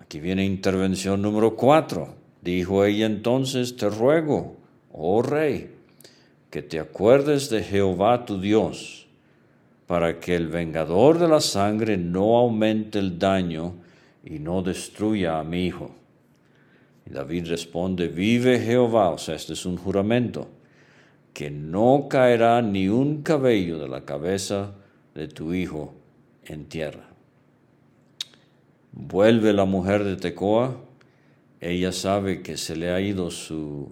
aquí 0.00 0.20
viene 0.20 0.44
intervención 0.44 1.22
número 1.22 1.56
cuatro. 1.56 2.14
Dijo 2.40 2.84
ella 2.84 3.06
entonces, 3.06 3.76
te 3.76 3.88
ruego, 3.88 4.56
oh 4.92 5.22
rey, 5.22 5.70
que 6.50 6.62
te 6.62 6.80
acuerdes 6.80 7.50
de 7.50 7.62
Jehová 7.62 8.24
tu 8.24 8.40
Dios, 8.40 9.06
para 9.86 10.18
que 10.18 10.34
el 10.34 10.48
vengador 10.48 11.18
de 11.18 11.28
la 11.28 11.40
sangre 11.40 11.96
no 11.96 12.36
aumente 12.36 12.98
el 12.98 13.18
daño 13.18 13.74
y 14.24 14.38
no 14.38 14.62
destruya 14.62 15.38
a 15.38 15.44
mi 15.44 15.66
hijo. 15.66 15.92
Y 17.06 17.10
David 17.10 17.46
responde, 17.46 18.08
vive 18.08 18.58
Jehová, 18.58 19.10
o 19.10 19.18
sea, 19.18 19.34
este 19.34 19.52
es 19.52 19.66
un 19.66 19.76
juramento 19.76 20.48
que 21.32 21.50
no 21.50 22.06
caerá 22.10 22.62
ni 22.62 22.88
un 22.88 23.22
cabello 23.22 23.78
de 23.78 23.88
la 23.88 24.04
cabeza 24.04 24.74
de 25.14 25.28
tu 25.28 25.54
hijo 25.54 25.94
en 26.44 26.66
tierra. 26.66 27.08
Vuelve 28.92 29.52
la 29.52 29.64
mujer 29.64 30.04
de 30.04 30.16
Tecoa, 30.16 30.76
ella 31.60 31.92
sabe 31.92 32.42
que 32.42 32.56
se 32.56 32.76
le 32.76 32.90
ha 32.90 33.00
ido 33.00 33.30
su 33.30 33.88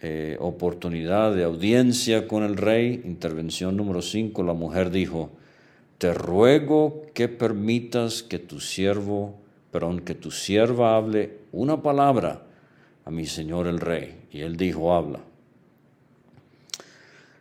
eh, 0.00 0.36
oportunidad 0.40 1.34
de 1.34 1.44
audiencia 1.44 2.26
con 2.26 2.42
el 2.42 2.56
rey. 2.56 3.02
Intervención 3.04 3.76
número 3.76 4.00
5, 4.00 4.42
la 4.42 4.54
mujer 4.54 4.90
dijo, 4.90 5.30
te 5.98 6.14
ruego 6.14 7.02
que 7.14 7.28
permitas 7.28 8.22
que 8.22 8.38
tu 8.38 8.60
siervo, 8.60 9.34
perdón, 9.70 10.00
que 10.00 10.14
tu 10.14 10.30
sierva 10.30 10.96
hable 10.96 11.38
una 11.52 11.82
palabra 11.82 12.42
a 13.04 13.10
mi 13.10 13.26
señor 13.26 13.66
el 13.66 13.80
rey. 13.80 14.16
Y 14.32 14.40
él 14.40 14.56
dijo, 14.56 14.94
habla. 14.94 15.20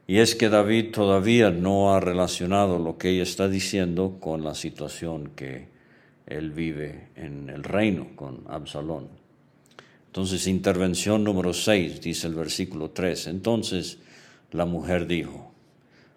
Y 0.09 0.19
es 0.19 0.35
que 0.35 0.47
David 0.47 0.91
todavía 0.93 1.51
no 1.51 1.93
ha 1.93 1.99
relacionado 1.99 2.79
lo 2.79 2.97
que 2.97 3.09
ella 3.09 3.23
está 3.23 3.49
diciendo 3.49 4.19
con 4.21 4.41
la 4.41 4.55
situación 4.55 5.31
que 5.35 5.67
él 6.25 6.51
vive 6.51 7.09
en 7.15 7.49
el 7.49 7.63
reino 7.63 8.15
con 8.15 8.45
Absalón. 8.47 9.09
Entonces, 10.05 10.47
intervención 10.47 11.25
número 11.25 11.53
6, 11.53 11.99
dice 11.99 12.27
el 12.27 12.35
versículo 12.35 12.91
3. 12.91 13.27
Entonces 13.27 13.99
la 14.51 14.65
mujer 14.65 15.07
dijo, 15.07 15.51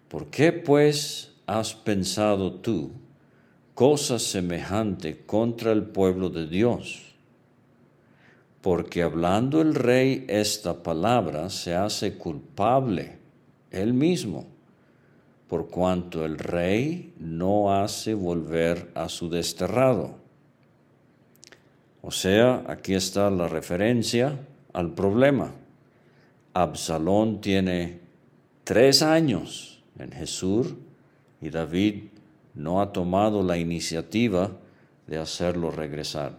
¿por 0.07 0.27
qué 0.27 0.53
pues 0.53 1.33
has 1.45 1.73
pensado 1.73 2.53
tú 2.53 2.91
cosa 3.75 4.19
semejante 4.19 5.17
contra 5.25 5.73
el 5.73 5.83
pueblo 5.83 6.29
de 6.29 6.47
Dios? 6.47 7.01
Porque 8.61 9.03
hablando 9.03 9.61
el 9.61 9.75
rey 9.75 10.25
esta 10.29 10.81
palabra 10.81 11.49
se 11.49 11.75
hace 11.75 12.17
culpable 12.17 13.20
él 13.71 13.93
mismo, 13.93 14.45
por 15.47 15.69
cuanto 15.69 16.25
el 16.25 16.37
rey 16.37 17.13
no 17.17 17.73
hace 17.73 18.13
volver 18.13 18.91
a 18.95 19.09
su 19.09 19.29
desterrado. 19.29 20.15
O 22.01 22.11
sea, 22.11 22.63
aquí 22.67 22.93
está 22.93 23.29
la 23.29 23.47
referencia 23.47 24.39
al 24.73 24.93
problema. 24.93 25.53
Absalón 26.53 27.41
tiene 27.41 27.99
tres 28.63 29.01
años 29.01 29.81
en 29.99 30.11
Jesús 30.11 30.75
y 31.41 31.49
David 31.49 32.05
no 32.53 32.81
ha 32.81 32.91
tomado 32.91 33.43
la 33.43 33.57
iniciativa 33.57 34.51
de 35.07 35.17
hacerlo 35.17 35.71
regresar. 35.71 36.37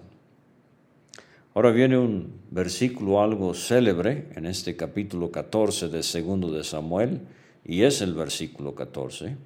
Ahora 1.54 1.70
viene 1.70 1.98
un 1.98 2.32
versículo 2.50 3.22
algo 3.22 3.52
célebre 3.52 4.28
en 4.34 4.46
este 4.46 4.74
capítulo 4.74 5.30
14 5.30 5.90
de 5.90 6.02
segundo 6.02 6.50
de 6.50 6.64
Samuel, 6.64 7.20
y 7.62 7.82
es 7.82 8.00
el 8.00 8.14
versículo 8.14 8.74
14. 8.74 9.36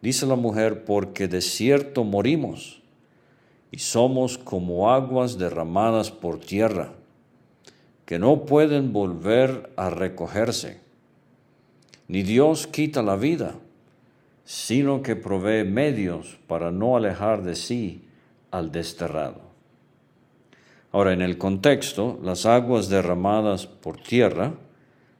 Dice 0.00 0.26
la 0.26 0.36
mujer, 0.36 0.86
porque 0.86 1.28
de 1.28 1.42
cierto 1.42 2.04
morimos 2.04 2.80
y 3.70 3.80
somos 3.80 4.38
como 4.38 4.90
aguas 4.90 5.36
derramadas 5.36 6.10
por 6.10 6.40
tierra, 6.40 6.94
que 8.06 8.18
no 8.18 8.46
pueden 8.46 8.94
volver 8.94 9.70
a 9.76 9.90
recogerse. 9.90 10.80
Ni 12.08 12.22
Dios 12.22 12.66
quita 12.66 13.02
la 13.02 13.16
vida, 13.16 13.56
sino 14.46 15.02
que 15.02 15.16
provee 15.16 15.64
medios 15.64 16.38
para 16.46 16.70
no 16.70 16.96
alejar 16.96 17.42
de 17.42 17.56
sí 17.56 18.08
al 18.50 18.72
desterrado. 18.72 19.45
Ahora, 20.92 21.12
en 21.12 21.22
el 21.22 21.38
contexto, 21.38 22.18
las 22.22 22.46
aguas 22.46 22.88
derramadas 22.88 23.66
por 23.66 23.98
tierra 23.98 24.54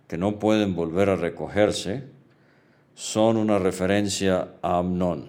que 0.09 0.19
no 0.19 0.39
pueden 0.39 0.75
volver 0.75 1.11
a 1.11 1.17
recogerse, 1.17 2.05
son 2.95 3.37
una 3.37 3.59
referencia 3.59 4.49
a 4.63 4.79
Amnón. 4.79 5.29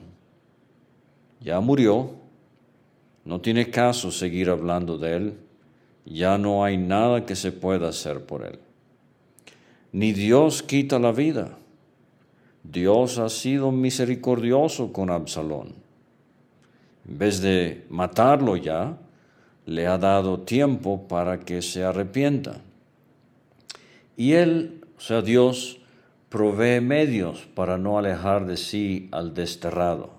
Ya 1.42 1.60
murió, 1.60 2.12
no 3.26 3.42
tiene 3.42 3.70
caso 3.70 4.12
seguir 4.12 4.50
hablando 4.50 4.98
de 4.98 5.16
él, 5.16 5.38
ya 6.06 6.38
no 6.38 6.64
hay 6.64 6.78
nada 6.78 7.26
que 7.26 7.36
se 7.36 7.52
pueda 7.52 7.90
hacer 7.90 8.26
por 8.26 8.46
él. 8.46 8.60
Ni 9.92 10.14
Dios 10.14 10.64
quita 10.64 11.00
la 11.00 11.12
vida. 11.12 11.58
Dios 12.64 13.18
ha 13.18 13.30
sido 13.30 13.72
misericordioso 13.72 14.94
con 14.94 15.10
Absalón. 15.10 15.76
En 17.08 17.18
vez 17.18 17.42
de 17.42 17.86
matarlo 17.90 18.58
ya, 18.58 18.98
le 19.68 19.86
ha 19.86 19.98
dado 19.98 20.40
tiempo 20.40 21.08
para 21.08 21.42
que 21.42 21.62
se 21.62 21.84
arrepienta. 21.84 22.62
Y 24.16 24.32
él, 24.32 24.82
o 24.98 25.02
sea, 25.02 25.22
Dios, 25.22 25.80
provee 26.30 26.82
medios 26.82 27.48
para 27.54 27.78
no 27.78 28.00
alejar 28.00 28.48
de 28.48 28.56
sí 28.58 29.10
al 29.12 29.34
desterrado. 29.34 30.12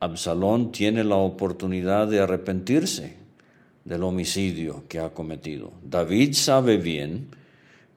Absalón 0.00 0.72
tiene 0.72 1.04
la 1.04 1.16
oportunidad 1.16 2.08
de 2.08 2.20
arrepentirse 2.20 3.16
del 3.84 4.02
homicidio 4.02 4.84
que 4.88 4.98
ha 4.98 5.10
cometido. 5.10 5.72
David 5.84 6.32
sabe 6.32 6.78
bien 6.78 7.28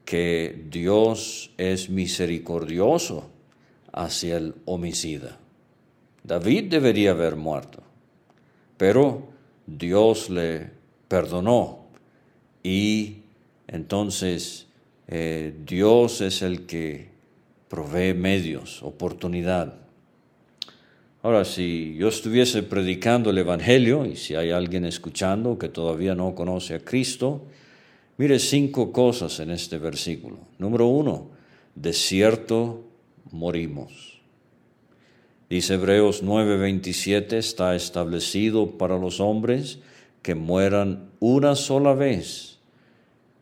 que 0.04 0.66
Dios 0.70 1.52
es 1.58 1.90
misericordioso 1.90 3.30
hacia 3.94 4.36
el 4.36 4.56
homicida. 4.66 5.38
David 6.26 6.66
debería 6.70 7.12
haber 7.12 7.38
muerto, 7.38 7.84
pero 8.84 9.24
Dios 9.66 10.30
le 10.30 10.70
perdonó 11.08 11.86
y 12.62 13.20
entonces 13.66 14.68
eh, 15.08 15.54
Dios 15.66 16.20
es 16.20 16.42
el 16.42 16.66
que 16.66 17.08
provee 17.70 18.14
medios, 18.14 18.84
oportunidad 18.84 19.76
Ahora, 21.22 21.46
si 21.46 21.96
yo 21.96 22.10
estuviese 22.10 22.62
predicando 22.64 23.30
el 23.30 23.38
Evangelio 23.38 24.06
y 24.06 24.18
si 24.18 24.36
hay 24.36 24.52
alguien 24.52 24.84
escuchando 24.84 25.58
que 25.58 25.70
todavía 25.70 26.14
no 26.16 26.36
conoce 26.36 26.76
a 26.76 26.80
Cristo, 26.80 27.46
mire 28.18 28.38
cinco 28.38 28.92
cosas 28.92 29.40
en 29.40 29.52
este 29.52 29.78
versículo. 29.78 30.40
Número 30.60 30.88
uno, 30.88 31.30
de 31.76 31.94
cierto 31.94 32.84
morimos. 33.32 34.13
Dice 35.54 35.76
Hebreos 35.76 36.24
9:27, 36.24 37.38
está 37.38 37.76
establecido 37.76 38.76
para 38.80 38.98
los 38.98 39.20
hombres 39.20 39.78
que 40.24 40.34
mueran 40.34 41.12
una 41.20 41.56
sola 41.56 41.94
vez 41.94 42.58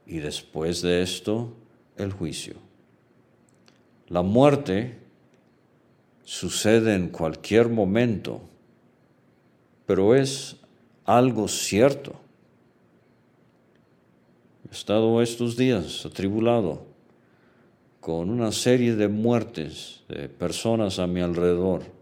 y 0.06 0.18
después 0.18 0.82
de 0.82 1.04
esto 1.04 1.54
el 1.96 2.12
juicio. 2.12 2.56
La 4.10 4.24
muerte 4.24 4.98
sucede 6.26 6.96
en 6.96 7.08
cualquier 7.08 7.70
momento, 7.70 8.42
pero 9.86 10.14
es 10.14 10.58
algo 11.06 11.48
cierto. 11.48 12.16
He 14.70 14.74
estado 14.74 15.22
estos 15.22 15.56
días 15.56 16.06
atribulado 16.06 16.84
con 18.02 18.30
una 18.30 18.52
serie 18.52 18.98
de 18.98 19.08
muertes 19.08 20.02
de 20.10 20.28
personas 20.28 21.00
a 21.00 21.08
mi 21.08 21.22
alrededor. 21.22 22.01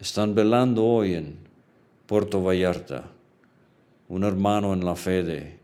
Están 0.00 0.34
velando 0.34 0.84
hoy 0.84 1.14
en 1.14 1.38
Puerto 2.06 2.42
Vallarta 2.42 3.04
un 4.08 4.24
hermano 4.24 4.72
en 4.72 4.84
la 4.84 4.96
fe 4.96 5.22
de 5.22 5.58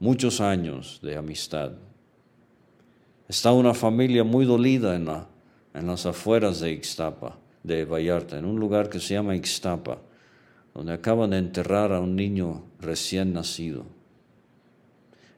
muchos 0.00 0.40
años 0.40 1.00
de 1.02 1.16
amistad. 1.16 1.72
Está 3.28 3.52
una 3.52 3.74
familia 3.74 4.24
muy 4.24 4.44
dolida 4.44 4.96
en 4.96 5.04
la 5.06 5.28
en 5.74 5.88
las 5.88 6.06
afueras 6.06 6.60
de 6.60 6.72
Ixtapa, 6.72 7.36
de 7.64 7.84
Vallarta, 7.84 8.38
en 8.38 8.44
un 8.44 8.58
lugar 8.58 8.88
que 8.88 9.00
se 9.00 9.14
llama 9.14 9.34
Ixtapa, 9.34 9.98
donde 10.72 10.92
acaban 10.92 11.30
de 11.30 11.38
enterrar 11.38 11.92
a 11.92 12.00
un 12.00 12.14
niño 12.14 12.62
recién 12.80 13.32
nacido. 13.32 13.84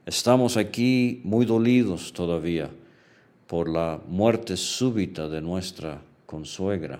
Estamos 0.05 0.55
aquí 0.55 1.21
muy 1.23 1.45
dolidos 1.45 2.13
todavía 2.13 2.69
por 3.47 3.67
la 3.67 3.99
muerte 4.07 4.55
súbita 4.55 5.27
de 5.27 5.41
nuestra 5.41 6.01
consuegra. 6.25 6.99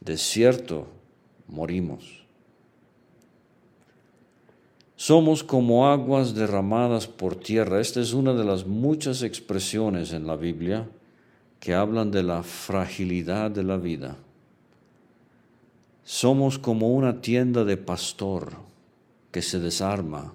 De 0.00 0.16
cierto, 0.16 0.86
morimos. 1.46 2.24
Somos 4.96 5.44
como 5.44 5.88
aguas 5.88 6.34
derramadas 6.34 7.06
por 7.06 7.36
tierra. 7.36 7.80
Esta 7.80 8.00
es 8.00 8.12
una 8.12 8.34
de 8.34 8.44
las 8.44 8.66
muchas 8.66 9.22
expresiones 9.22 10.12
en 10.12 10.26
la 10.26 10.36
Biblia 10.36 10.88
que 11.60 11.74
hablan 11.74 12.10
de 12.10 12.22
la 12.22 12.42
fragilidad 12.42 13.50
de 13.50 13.62
la 13.62 13.76
vida. 13.76 14.16
Somos 16.04 16.58
como 16.58 16.92
una 16.94 17.20
tienda 17.20 17.64
de 17.64 17.76
pastor 17.76 18.54
que 19.30 19.42
se 19.42 19.60
desarma 19.60 20.32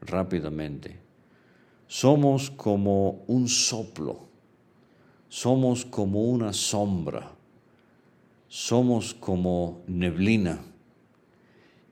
rápidamente. 0.00 0.98
Somos 1.86 2.50
como 2.50 3.24
un 3.26 3.48
soplo. 3.48 4.28
Somos 5.28 5.84
como 5.84 6.24
una 6.24 6.52
sombra. 6.52 7.32
Somos 8.54 9.14
como 9.14 9.82
neblina. 9.88 10.60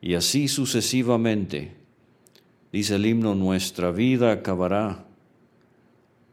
Y 0.00 0.14
así 0.14 0.46
sucesivamente. 0.46 1.76
Dice 2.70 2.94
el 2.94 3.04
himno, 3.04 3.34
nuestra 3.34 3.90
vida 3.90 4.30
acabará, 4.30 5.04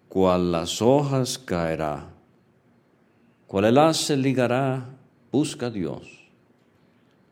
cual 0.07 0.51
las 0.51 0.83
hojas 0.83 1.39
caerá 1.39 2.09
cual 3.49 3.65
el 3.65 3.95
se 3.95 4.15
ligará, 4.15 4.85
busca 5.31 5.65
a 5.65 5.69
Dios. 5.71 6.07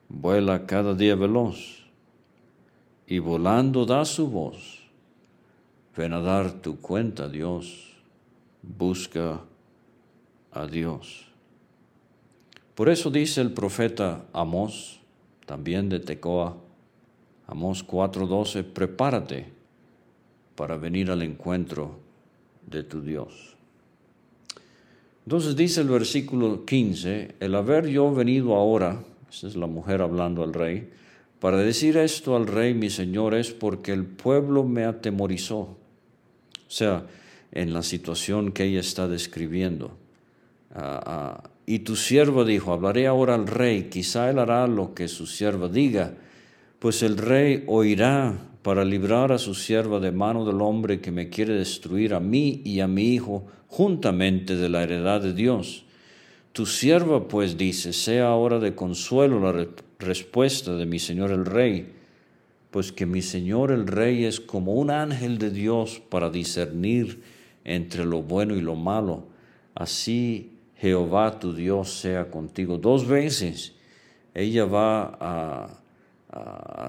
Vuela 0.10 0.66
cada 0.66 0.96
día 0.96 1.16
veloz 1.16 1.86
y 3.06 3.20
volando 3.20 3.86
da 3.86 4.04
su 4.04 4.28
voz. 4.28 4.82
Ven 5.96 6.14
a 6.14 6.20
dar 6.20 6.54
tu 6.54 6.82
cuenta, 6.82 7.30
Dios. 7.30 7.94
Busca 8.64 9.42
a 10.52 10.66
Dios. 10.66 11.27
Por 12.78 12.90
eso 12.90 13.10
dice 13.10 13.42
el 13.42 13.54
profeta 13.54 14.28
Amós, 14.34 15.00
también 15.48 15.90
de 15.90 16.00
Tecoa, 16.00 16.58
Amós 17.48 17.84
4:12, 17.84 18.64
prepárate 18.64 19.48
para 20.54 20.78
venir 20.78 21.10
al 21.10 21.24
encuentro 21.24 21.98
de 22.68 22.84
tu 22.84 23.02
Dios. 23.02 23.56
Entonces 25.26 25.56
dice 25.56 25.82
el 25.82 25.90
versículo 25.90 26.66
15, 26.66 27.34
el 27.40 27.56
haber 27.56 27.88
yo 27.88 28.14
venido 28.14 28.54
ahora, 28.54 29.02
esa 29.28 29.48
es 29.48 29.56
la 29.56 29.66
mujer 29.66 30.04
hablando 30.04 30.44
al 30.44 30.54
rey, 30.54 30.88
para 31.40 31.58
decir 31.58 31.98
esto 31.98 32.36
al 32.36 32.46
rey 32.46 32.76
mi 32.76 32.92
señor 32.92 33.34
es 33.34 33.50
porque 33.50 33.92
el 33.92 34.06
pueblo 34.06 34.64
me 34.64 34.86
atemorizó. 34.86 35.62
O 35.62 35.78
sea, 36.68 37.08
en 37.52 37.74
la 37.74 37.82
situación 37.82 38.52
que 38.52 38.66
ella 38.66 38.82
está 38.82 39.08
describiendo. 39.08 39.98
Ah, 40.74 41.02
ah, 41.06 41.50
y 41.66 41.80
tu 41.80 41.96
siervo 41.96 42.46
dijo, 42.46 42.72
hablaré 42.72 43.08
ahora 43.08 43.36
al 43.36 43.48
rey, 43.48 43.90
quizá 43.90 44.30
él 44.30 44.40
hará 44.40 44.68
lo 44.68 44.94
que 44.94 45.08
su 45.08 45.28
sierva 45.28 45.68
diga, 45.68 46.14
pues 46.80 47.04
el 47.04 47.18
rey 47.18 47.64
oirá 47.68 48.38
para 48.62 48.86
librar 48.86 49.32
a 49.32 49.38
su 49.38 49.54
sierva 49.54 50.00
de 50.00 50.12
mano 50.12 50.46
del 50.46 50.62
hombre 50.62 51.00
que 51.00 51.12
me 51.12 51.30
quiere 51.30 51.54
destruir 51.54 52.14
a 52.14 52.20
mí 52.20 52.62
y 52.66 52.80
a 52.82 52.88
mi 52.88 53.14
hijo 53.14 53.46
juntamente 53.68 54.56
de 54.56 54.70
la 54.70 54.84
heredad 54.84 55.22
de 55.22 55.34
Dios. 55.34 55.86
Tu 56.54 56.66
sierva 56.66 57.28
pues 57.28 57.58
dice, 57.58 57.94
sea 57.94 58.28
ahora 58.28 58.60
de 58.60 58.76
consuelo 58.76 59.40
la 59.40 59.68
respuesta 60.00 60.76
de 60.76 60.86
mi 60.86 61.00
Señor 61.00 61.32
el 61.32 61.46
Rey, 61.46 61.94
pues 62.72 62.92
que 62.92 63.06
mi 63.06 63.22
Señor 63.22 63.72
el 63.72 63.88
Rey 63.88 64.26
es 64.26 64.40
como 64.40 64.74
un 64.74 64.90
ángel 64.90 65.38
de 65.38 65.50
Dios 65.50 66.02
para 66.10 66.30
discernir 66.30 67.22
entre 67.64 68.06
lo 68.06 68.22
bueno 68.22 68.56
y 68.56 68.62
lo 68.62 68.76
malo. 68.76 69.28
Así 69.76 70.57
Jehová 70.80 71.40
tu 71.40 71.54
Dios 71.54 71.92
sea 71.92 72.30
contigo. 72.30 72.78
Dos 72.78 73.08
veces 73.08 73.74
ella 74.34 74.66
va 74.66 75.18
a, 75.20 75.70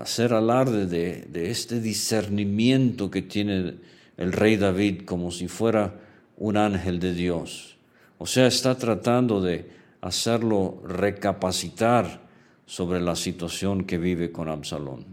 hacer 0.02 0.34
alarde 0.34 0.86
de, 0.86 1.22
de 1.22 1.50
este 1.50 1.80
discernimiento 1.80 3.10
que 3.10 3.22
tiene 3.22 3.76
el 4.16 4.32
rey 4.32 4.56
David 4.56 5.02
como 5.04 5.30
si 5.30 5.48
fuera 5.48 5.94
un 6.36 6.56
ángel 6.56 6.98
de 6.98 7.14
Dios. 7.14 7.76
O 8.18 8.26
sea, 8.26 8.46
está 8.46 8.76
tratando 8.76 9.40
de 9.40 9.70
hacerlo 10.00 10.82
recapacitar 10.84 12.20
sobre 12.66 13.00
la 13.00 13.16
situación 13.16 13.84
que 13.84 13.96
vive 13.96 14.30
con 14.30 14.48
Absalón. 14.48 15.06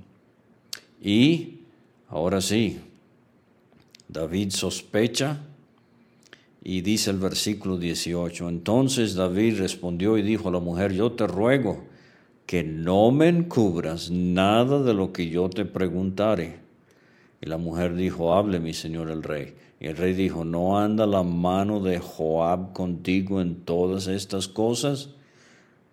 Y 1.01 1.59
ahora 2.09 2.41
sí, 2.41 2.81
David 4.07 4.51
sospecha 4.51 5.39
y 6.67 6.81
dice 6.81 7.11
el 7.11 7.19
versículo 7.19 7.77
18, 7.77 8.49
entonces 8.49 9.13
David 9.13 9.59
respondió 9.59 10.17
y 10.17 10.23
dijo 10.23 10.49
a 10.49 10.51
la 10.51 10.59
mujer, 10.59 10.93
yo 10.93 11.11
te 11.11 11.27
ruego 11.27 11.83
que 12.47 12.63
no 12.63 13.11
me 13.11 13.27
encubras 13.27 14.09
nada 14.09 14.81
de 14.81 14.95
lo 14.95 15.13
que 15.13 15.29
yo 15.29 15.47
te 15.47 15.65
preguntare 15.65 16.57
Y 17.39 17.45
la 17.45 17.59
mujer 17.59 17.93
dijo, 17.93 18.33
hable 18.33 18.59
mi 18.59 18.73
señor 18.73 19.11
el 19.11 19.21
rey. 19.21 19.53
Y 19.79 19.85
el 19.85 19.95
rey 19.95 20.13
dijo, 20.13 20.43
¿no 20.43 20.79
anda 20.79 21.05
la 21.05 21.21
mano 21.21 21.81
de 21.81 21.99
Joab 21.99 22.73
contigo 22.73 23.41
en 23.41 23.57
todas 23.57 24.07
estas 24.07 24.47
cosas? 24.47 25.11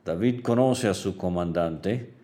David 0.07 0.41
conoce 0.41 0.89
a 0.89 0.95
su 0.95 1.19
comandante. 1.19 2.15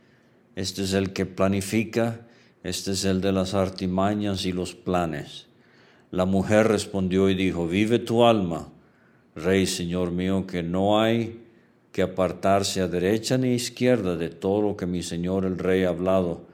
Este 0.57 0.85
es 0.85 0.95
el 0.95 1.13
que 1.13 1.27
planifica, 1.27 2.27
este 2.63 2.93
es 2.93 3.05
el 3.05 3.21
de 3.21 3.33
las 3.33 3.53
artimañas 3.53 4.47
y 4.47 4.53
los 4.53 4.75
planes. 4.75 5.48
La 6.11 6.25
mujer 6.25 6.69
respondió 6.69 7.29
y 7.29 7.35
dijo, 7.35 7.67
vive 7.67 7.99
tu 7.99 8.25
alma, 8.25 8.69
rey, 9.35 9.67
señor 9.67 10.11
mío, 10.11 10.47
que 10.47 10.63
no 10.63 11.01
hay 11.01 11.43
que 11.93 12.03
apartarse 12.03 12.81
a 12.81 12.89
derecha 12.89 13.39
ni 13.39 13.49
a 13.49 13.55
izquierda 13.55 14.17
de 14.17 14.29
todo 14.29 14.63
lo 14.63 14.77
que 14.77 14.87
mi 14.87 15.03
señor 15.03 15.45
el 15.45 15.59
rey 15.59 15.85
ha 15.85 15.91
hablado, 15.91 16.47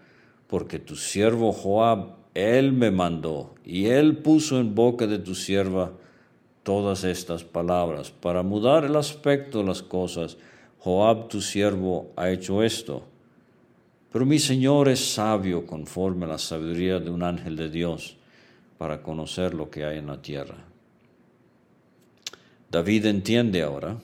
porque 0.47 0.79
tu 0.79 0.97
siervo 0.97 1.53
Joab 1.53 2.25
él 2.35 2.73
me 2.73 2.91
mandó 2.91 3.55
y 3.65 3.87
Él 3.87 4.19
puso 4.19 4.59
en 4.59 4.75
boca 4.75 5.07
de 5.07 5.21
tu 5.21 5.37
sierva 5.37 5.93
todas 6.65 7.05
estas 7.05 7.45
palabras. 7.45 8.11
Para 8.11 8.43
mudar 8.43 8.85
el 8.85 8.97
aspecto 8.97 9.59
de 9.59 9.65
las 9.65 9.83
cosas, 9.83 10.37
Joab 10.81 11.29
tu 11.29 11.41
siervo 11.41 12.11
ha 12.17 12.31
hecho 12.31 12.63
esto. 12.63 13.05
Pero 14.13 14.27
mi 14.27 14.41
Señor 14.41 14.89
es 14.89 15.15
sabio 15.15 15.65
conforme 15.65 16.25
a 16.25 16.29
la 16.29 16.39
sabiduría 16.39 16.99
de 16.99 17.11
un 17.11 17.23
ángel 17.23 17.57
de 17.57 17.71
Dios 17.71 18.17
para 18.79 19.03
conocer 19.03 19.55
lo 19.55 19.71
que 19.71 19.85
hay 19.85 19.99
en 19.99 20.07
la 20.07 20.21
tierra. 20.21 20.57
David 22.71 23.07
entiende 23.07 23.63
ahora, 23.63 23.97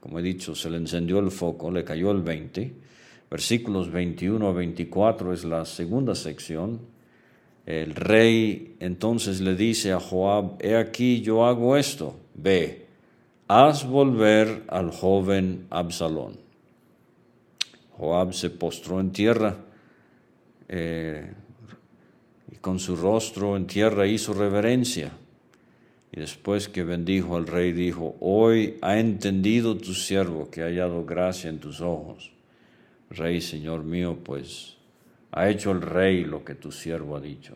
como 0.00 0.18
he 0.18 0.22
dicho, 0.22 0.54
se 0.54 0.70
le 0.70 0.78
encendió 0.78 1.18
el 1.18 1.30
foco, 1.30 1.70
le 1.70 1.84
cayó 1.84 2.10
el 2.10 2.22
20. 2.22 2.72
Versículos 3.30 3.90
21 3.90 4.48
a 4.48 4.52
24 4.52 5.32
es 5.32 5.44
la 5.44 5.64
segunda 5.64 6.14
sección 6.14 6.80
el 7.70 7.94
rey 7.94 8.76
entonces 8.80 9.40
le 9.40 9.54
dice 9.54 9.92
a 9.92 10.00
Joab, 10.00 10.56
he 10.60 10.76
aquí 10.76 11.20
yo 11.20 11.46
hago 11.46 11.76
esto, 11.76 12.16
ve, 12.34 12.86
haz 13.46 13.86
volver 13.86 14.64
al 14.68 14.90
joven 14.90 15.66
Absalón. 15.70 16.36
Joab 17.96 18.32
se 18.32 18.50
postró 18.50 18.98
en 18.98 19.12
tierra 19.12 19.56
eh, 20.68 21.32
con 22.60 22.78
su 22.78 22.96
rostro 22.96 23.56
en 23.56 23.66
tierra 23.66 24.06
hizo 24.06 24.32
reverencia. 24.34 25.12
Y 26.12 26.20
después 26.20 26.68
que 26.68 26.82
bendijo 26.82 27.36
al 27.36 27.46
rey, 27.46 27.72
dijo, 27.72 28.16
hoy 28.20 28.78
ha 28.82 28.98
entendido 28.98 29.76
tu 29.76 29.94
siervo 29.94 30.50
que 30.50 30.62
ha 30.62 30.66
hallado 30.66 31.04
gracia 31.04 31.48
en 31.48 31.60
tus 31.60 31.80
ojos. 31.80 32.32
Rey, 33.10 33.40
Señor 33.40 33.84
mío, 33.84 34.18
pues 34.22 34.76
ha 35.32 35.48
hecho 35.48 35.70
el 35.70 35.82
rey 35.82 36.24
lo 36.24 36.44
que 36.44 36.54
tu 36.54 36.72
siervo 36.72 37.16
ha 37.16 37.20
dicho. 37.20 37.54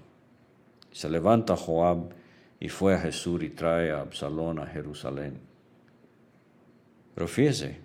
Se 0.92 1.10
levanta 1.10 1.56
Joab 1.56 2.10
y 2.60 2.68
fue 2.68 2.94
a 2.94 3.00
Jesús 3.00 3.42
y 3.42 3.50
trae 3.50 3.90
a 3.90 4.00
Absalón 4.00 4.60
a 4.60 4.66
Jerusalén. 4.66 5.38
Pero 7.14 7.26
fíjese, 7.26 7.78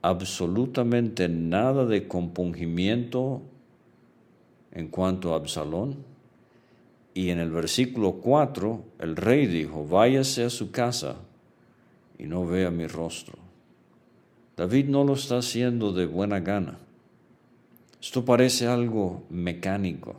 absolutamente 0.00 1.28
nada 1.28 1.84
de 1.86 2.08
compungimiento 2.08 3.42
en 4.72 4.88
cuanto 4.88 5.32
a 5.32 5.36
Absalón. 5.36 6.11
Y 7.14 7.30
en 7.30 7.38
el 7.38 7.50
versículo 7.50 8.12
4, 8.14 8.84
el 9.00 9.16
rey 9.16 9.46
dijo, 9.46 9.86
váyase 9.86 10.44
a 10.44 10.50
su 10.50 10.70
casa 10.70 11.16
y 12.18 12.24
no 12.24 12.46
vea 12.46 12.70
mi 12.70 12.86
rostro. 12.86 13.38
David 14.56 14.86
no 14.86 15.04
lo 15.04 15.14
está 15.14 15.38
haciendo 15.38 15.92
de 15.92 16.06
buena 16.06 16.40
gana. 16.40 16.78
Esto 18.00 18.24
parece 18.24 18.66
algo 18.66 19.24
mecánico 19.30 20.16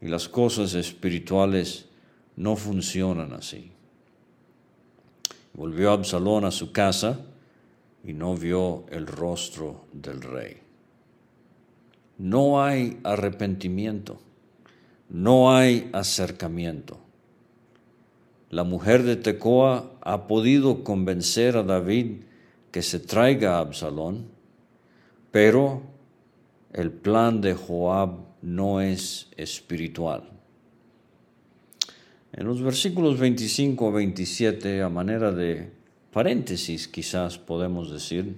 y 0.00 0.08
las 0.08 0.28
cosas 0.28 0.74
espirituales 0.74 1.86
no 2.36 2.56
funcionan 2.56 3.32
así. 3.32 3.72
Volvió 5.54 5.92
Absalón 5.92 6.44
a 6.44 6.50
su 6.50 6.72
casa 6.72 7.20
y 8.04 8.12
no 8.12 8.36
vio 8.36 8.84
el 8.90 9.06
rostro 9.06 9.86
del 9.92 10.20
rey. 10.20 10.58
No 12.18 12.62
hay 12.62 12.98
arrepentimiento, 13.04 14.18
no 15.08 15.54
hay 15.54 15.88
acercamiento. 15.92 16.98
La 18.50 18.64
mujer 18.64 19.02
de 19.02 19.16
Tecoa 19.16 19.90
ha 20.00 20.26
podido 20.26 20.84
convencer 20.84 21.56
a 21.56 21.62
David 21.62 22.22
que 22.70 22.82
se 22.82 23.00
traiga 23.00 23.56
a 23.56 23.60
Absalón, 23.60 24.26
pero 25.30 25.82
el 26.72 26.90
plan 26.90 27.40
de 27.40 27.54
Joab 27.54 28.18
no 28.42 28.80
es 28.80 29.28
espiritual. 29.36 30.30
En 32.32 32.46
los 32.46 32.60
versículos 32.60 33.18
25 33.18 33.88
a 33.88 33.90
27, 33.92 34.82
a 34.82 34.88
manera 34.88 35.32
de 35.32 35.70
paréntesis 36.12 36.86
quizás 36.86 37.38
podemos 37.38 37.90
decir, 37.90 38.36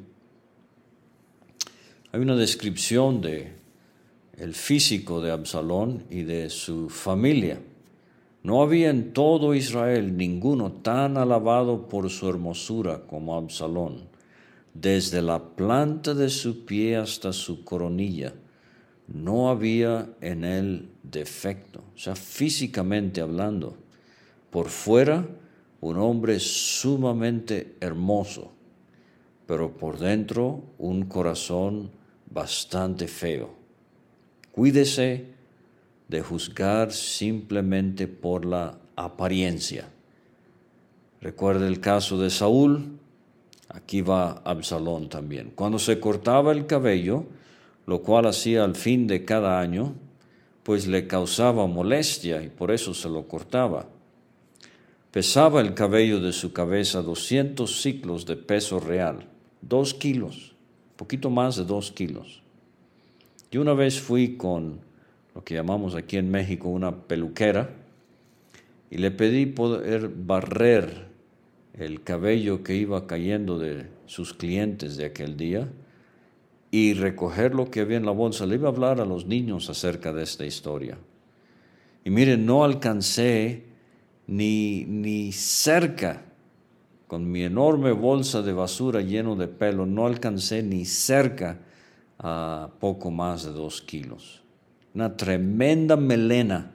hay 2.13 2.21
una 2.21 2.37
descripción 2.37 3.21
de 3.21 3.53
el 4.39 4.55
físico 4.55 5.21
de 5.21 5.33
Absalón 5.33 6.05
y 6.11 6.23
de 6.23 6.51
su 6.51 6.89
familia. 6.89 7.61
No 8.43 8.63
había 8.63 8.91
en 8.91 9.13
todo 9.13 9.55
Israel 9.55 10.17
ninguno 10.17 10.73
tan 10.73 11.17
alabado 11.17 11.89
por 11.89 12.09
su 12.09 12.29
hermosura 12.29 13.03
como 13.07 13.37
Absalón 13.37 14.09
desde 14.81 15.23
la 15.23 15.43
planta 15.43 16.15
de 16.15 16.31
su 16.31 16.65
pie 16.65 16.97
hasta 16.97 17.33
su 17.33 17.65
coronilla. 17.65 18.33
No 19.09 19.49
había 19.49 20.09
en 20.21 20.45
él 20.45 20.91
defecto, 21.03 21.81
o 21.95 21.99
sea, 21.99 22.15
físicamente 22.15 23.21
hablando. 23.21 23.77
Por 24.51 24.69
fuera, 24.69 25.27
un 25.81 25.97
hombre 25.97 26.39
sumamente 26.39 27.77
hermoso, 27.81 28.53
pero 29.47 29.77
por 29.77 29.99
dentro 29.99 30.63
un 30.79 31.05
corazón 31.07 31.91
bastante 32.31 33.09
feo. 33.09 33.58
Cuídese 34.59 35.25
de 36.09 36.21
juzgar 36.21 36.91
simplemente 36.91 38.09
por 38.09 38.45
la 38.45 38.77
apariencia. 38.97 39.89
Recuerde 41.21 41.69
el 41.69 41.79
caso 41.79 42.19
de 42.19 42.29
Saúl, 42.29 42.99
Aquí 43.69 44.01
va 44.01 44.43
Absalón 44.45 45.09
también. 45.09 45.53
Cuando 45.55 45.79
se 45.79 46.01
cortaba 46.01 46.51
el 46.51 46.67
cabello, 46.67 47.27
lo 47.87 48.03
cual 48.03 48.27
hacía 48.27 48.65
al 48.65 48.75
fin 48.75 49.07
de 49.07 49.25
cada 49.25 49.61
año, 49.61 49.95
pues 50.65 50.89
le 50.89 51.07
causaba 51.07 51.69
molestia 51.69 52.43
y 52.43 52.49
por 52.49 52.73
eso 52.73 52.95
se 52.95 53.09
lo 53.09 53.29
cortaba. 53.29 53.87
Pesaba 55.13 55.61
el 55.61 55.75
cabello 55.75 56.19
de 56.19 56.33
su 56.33 56.53
cabeza 56.53 57.01
200 57.03 57.81
ciclos 57.81 58.27
de 58.27 58.35
peso 58.35 58.81
real, 58.81 59.29
dos 59.63 59.95
kilos, 59.95 60.57
poquito 60.97 61.31
más 61.31 61.55
de 61.55 61.65
dos 61.65 61.93
kilos. 61.93 62.43
Y 63.51 63.59
una 63.59 63.73
vez 63.73 64.01
fui 64.01 64.37
con 64.37 64.81
lo 65.35 65.43
que 65.43 65.55
llamamos 65.55 65.95
aquí 65.95 66.17
en 66.17 66.31
México 66.31 66.69
una 66.69 66.95
peluquera 66.95 67.71
y 68.91 68.99
le 68.99 69.11
pedí 69.11 69.47
poder 69.47 70.09
barrer 70.09 71.09
el 71.75 72.03
cabello 72.03 72.63
que 72.63 72.75
iba 72.75 73.07
cayendo 73.07 73.59
de 73.59 73.87
sus 74.07 74.35
clientes 74.35 74.97
de 74.97 75.07
aquel 75.07 75.37
día 75.37 75.69
y 76.71 76.93
recoger 76.95 77.55
lo 77.55 77.71
que 77.71 77.81
había 77.81 77.97
en 77.97 78.05
la 78.05 78.13
bolsa. 78.13 78.45
Le 78.47 78.57
iba 78.57 78.69
a 78.69 78.73
hablar 78.73 79.01
a 79.01 79.07
los 79.07 79.27
niños 79.27 79.71
acerca 79.71 80.13
de 80.13 80.25
esta 80.25 80.45
historia. 80.45 80.99
Y 82.05 82.11
miren, 82.11 82.45
no 82.45 82.65
alcancé 82.65 83.65
ni, 84.27 84.85
ni 84.85 85.33
cerca, 85.33 86.25
con 87.07 87.31
mi 87.31 87.43
enorme 87.43 87.93
bolsa 87.93 88.43
de 88.43 88.53
basura 88.53 89.01
lleno 89.01 89.37
de 89.37 89.49
pelo, 89.49 89.87
no 89.87 90.07
alcancé 90.07 90.63
ni 90.63 90.85
cerca 90.85 91.61
a 92.19 92.71
poco 92.81 93.11
más 93.11 93.45
de 93.45 93.53
dos 93.53 93.81
kilos. 93.81 94.43
Una 94.95 95.17
tremenda 95.17 95.97
melena. 95.97 96.75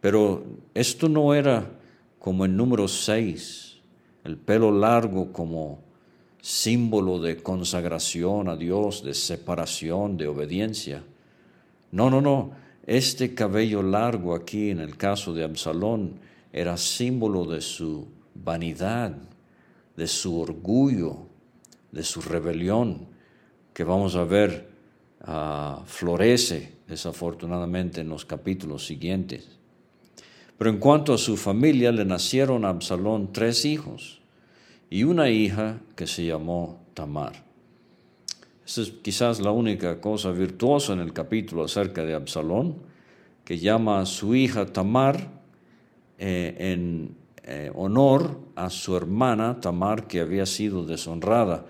Pero 0.00 0.44
esto 0.74 1.08
no 1.08 1.34
era 1.34 1.70
como 2.18 2.44
el 2.44 2.56
número 2.56 2.88
seis 2.88 3.70
el 4.24 4.36
pelo 4.36 4.70
largo 4.70 5.32
como 5.32 5.80
símbolo 6.40 7.18
de 7.18 7.36
consagración 7.42 8.48
a 8.48 8.56
Dios, 8.56 9.02
de 9.02 9.14
separación, 9.14 10.16
de 10.16 10.28
obediencia. 10.28 11.02
No, 11.92 12.10
no, 12.10 12.20
no. 12.20 12.52
Este 12.86 13.34
cabello 13.34 13.82
largo 13.82 14.34
aquí 14.34 14.70
en 14.70 14.80
el 14.80 14.96
caso 14.96 15.32
de 15.34 15.44
Absalón 15.44 16.14
era 16.52 16.76
símbolo 16.76 17.44
de 17.44 17.60
su 17.60 18.08
vanidad, 18.34 19.16
de 19.96 20.06
su 20.06 20.40
orgullo, 20.40 21.26
de 21.92 22.02
su 22.02 22.20
rebelión, 22.20 23.06
que 23.72 23.84
vamos 23.84 24.16
a 24.16 24.24
ver 24.24 24.68
ah, 25.22 25.82
florece 25.86 26.76
desafortunadamente 26.86 28.00
en 28.00 28.08
los 28.08 28.24
capítulos 28.24 28.86
siguientes. 28.86 29.48
Pero 30.58 30.70
en 30.70 30.78
cuanto 30.78 31.14
a 31.14 31.18
su 31.18 31.36
familia, 31.36 31.90
le 31.90 32.04
nacieron 32.04 32.64
a 32.64 32.68
Absalón 32.68 33.32
tres 33.32 33.64
hijos 33.64 34.20
y 34.90 35.04
una 35.04 35.30
hija 35.30 35.78
que 35.96 36.06
se 36.06 36.26
llamó 36.26 36.84
Tamar. 36.92 37.32
Esta 38.66 38.82
es 38.82 38.90
quizás 38.90 39.40
la 39.40 39.52
única 39.52 40.00
cosa 40.00 40.32
virtuosa 40.32 40.92
en 40.92 41.00
el 41.00 41.12
capítulo 41.12 41.64
acerca 41.64 42.04
de 42.04 42.14
Absalón, 42.14 42.76
que 43.44 43.58
llama 43.58 44.00
a 44.00 44.06
su 44.06 44.34
hija 44.34 44.66
Tamar 44.66 45.30
eh, 46.18 46.54
en 46.58 47.16
eh, 47.44 47.72
honor 47.74 48.38
a 48.54 48.68
su 48.68 48.96
hermana 48.96 49.60
Tamar 49.60 50.06
que 50.06 50.20
había 50.20 50.44
sido 50.44 50.84
deshonrada, 50.84 51.64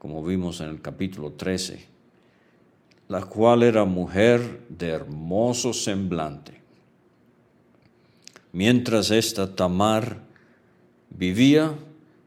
como 0.00 0.24
vimos 0.24 0.62
en 0.62 0.70
el 0.70 0.80
capítulo 0.80 1.32
13, 1.32 1.86
la 3.08 3.20
cual 3.26 3.62
era 3.62 3.84
mujer 3.84 4.62
de 4.70 4.88
hermoso 4.88 5.74
semblante. 5.74 6.58
Mientras 8.52 9.10
esta 9.10 9.54
Tamar 9.54 10.22
vivía, 11.10 11.74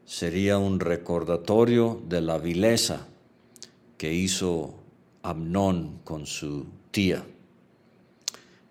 sería 0.04 0.56
un 0.56 0.78
recordatorio 0.78 2.00
de 2.08 2.20
la 2.20 2.38
vileza 2.38 3.08
que 3.98 4.14
hizo 4.14 4.76
Amnón 5.24 5.98
con 6.04 6.26
su 6.26 6.66
tía. 6.92 7.24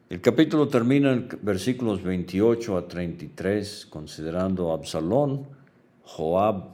El 0.10 0.22
capítulo 0.22 0.70
termina 0.70 1.12
en 1.12 1.28
versículos 1.42 2.02
28 2.02 2.78
a 2.78 2.88
33 2.88 3.86
considerando 3.88 4.72
a 4.72 4.76
Absalón, 4.76 5.46
Joab 6.04 6.70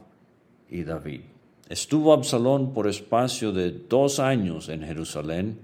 y 0.68 0.84
David. 0.84 1.29
Estuvo 1.70 2.12
Absalón 2.12 2.72
por 2.72 2.88
espacio 2.88 3.52
de 3.52 3.70
dos 3.70 4.18
años 4.18 4.68
en 4.68 4.82
Jerusalén 4.82 5.60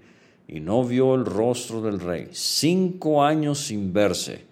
y 0.46 0.60
no 0.60 0.84
vio 0.84 1.16
el 1.16 1.24
rostro 1.24 1.82
del 1.82 1.98
rey. 1.98 2.28
Cinco 2.30 3.24
años 3.24 3.58
sin 3.58 3.92
verse 3.92 4.44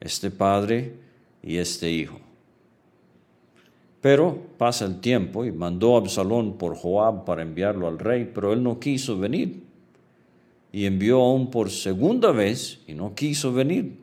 este 0.00 0.30
padre 0.30 0.94
y 1.42 1.58
este 1.58 1.90
hijo. 1.90 2.18
Pero 4.00 4.38
pasa 4.56 4.86
el 4.86 5.00
tiempo 5.00 5.44
y 5.44 5.52
mandó 5.52 5.94
Absalón 5.98 6.56
por 6.56 6.74
Joab 6.74 7.26
para 7.26 7.42
enviarlo 7.42 7.86
al 7.86 7.98
rey, 7.98 8.30
pero 8.34 8.54
él 8.54 8.62
no 8.62 8.80
quiso 8.80 9.18
venir. 9.18 9.62
Y 10.72 10.86
envió 10.86 11.20
aún 11.20 11.50
por 11.50 11.68
segunda 11.68 12.32
vez 12.32 12.80
y 12.86 12.94
no 12.94 13.14
quiso 13.14 13.52
venir. 13.52 13.98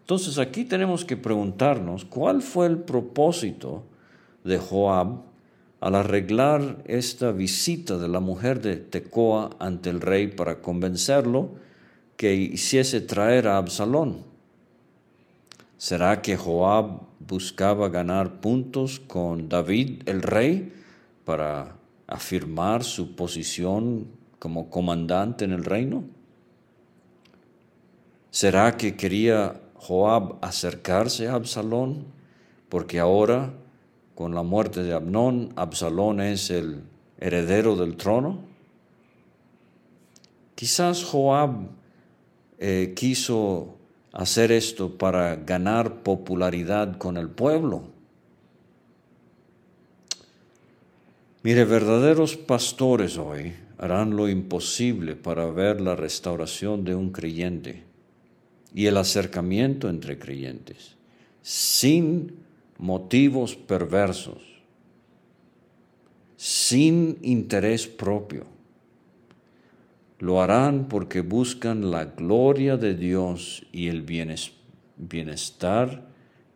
Entonces 0.00 0.38
aquí 0.38 0.64
tenemos 0.64 1.04
que 1.04 1.16
preguntarnos 1.16 2.04
cuál 2.04 2.42
fue 2.42 2.66
el 2.66 2.78
propósito 2.78 3.84
de 4.44 4.58
Joab 4.58 5.22
al 5.80 5.94
arreglar 5.96 6.82
esta 6.86 7.32
visita 7.32 7.98
de 7.98 8.08
la 8.08 8.20
mujer 8.20 8.60
de 8.60 8.76
Tecoa 8.76 9.50
ante 9.58 9.90
el 9.90 10.00
rey 10.00 10.28
para 10.28 10.60
convencerlo 10.60 11.50
que 12.16 12.34
hiciese 12.34 13.00
traer 13.00 13.48
a 13.48 13.56
Absalón. 13.56 14.24
¿Será 15.76 16.22
que 16.22 16.36
Joab 16.36 17.00
buscaba 17.18 17.88
ganar 17.88 18.40
puntos 18.40 19.00
con 19.00 19.48
David 19.48 20.02
el 20.06 20.22
rey 20.22 20.72
para 21.24 21.74
afirmar 22.06 22.84
su 22.84 23.16
posición 23.16 24.06
como 24.38 24.70
comandante 24.70 25.44
en 25.44 25.50
el 25.50 25.64
reino? 25.64 26.04
¿Será 28.30 28.76
que 28.76 28.96
quería 28.96 29.60
Joab 29.74 30.36
acercarse 30.42 31.26
a 31.26 31.34
Absalón? 31.34 32.04
Porque 32.68 33.00
ahora, 33.00 33.52
con 34.14 34.34
la 34.34 34.42
muerte 34.42 34.82
de 34.82 34.92
Abnón, 34.92 35.52
Absalón 35.56 36.20
es 36.20 36.50
el 36.50 36.82
heredero 37.18 37.76
del 37.76 37.96
trono. 37.96 38.40
Quizás 40.54 41.04
Joab 41.04 41.68
eh, 42.58 42.92
quiso 42.94 43.76
hacer 44.12 44.52
esto 44.52 44.96
para 44.96 45.36
ganar 45.36 46.02
popularidad 46.02 46.98
con 46.98 47.16
el 47.16 47.30
pueblo. 47.30 47.84
Mire, 51.42 51.64
verdaderos 51.64 52.36
pastores 52.36 53.18
hoy 53.18 53.52
harán 53.78 54.14
lo 54.14 54.28
imposible 54.28 55.16
para 55.16 55.46
ver 55.46 55.80
la 55.80 55.96
restauración 55.96 56.84
de 56.84 56.94
un 56.94 57.10
creyente 57.10 57.82
y 58.72 58.86
el 58.86 58.96
acercamiento 58.96 59.88
entre 59.88 60.18
creyentes, 60.18 60.94
sin 61.42 62.41
motivos 62.82 63.54
perversos, 63.54 64.42
sin 66.36 67.16
interés 67.22 67.86
propio 67.86 68.44
lo 70.18 70.40
harán 70.40 70.86
porque 70.88 71.20
buscan 71.20 71.90
la 71.90 72.04
gloria 72.04 72.76
de 72.76 72.94
Dios 72.94 73.64
y 73.72 73.88
el 73.88 74.02
bienestar 74.96 76.08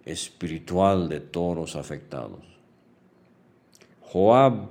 espiritual 0.05 1.09
de 1.09 1.19
todos 1.19 1.57
los 1.57 1.77
afectados. 1.77 2.45
Joab 4.01 4.69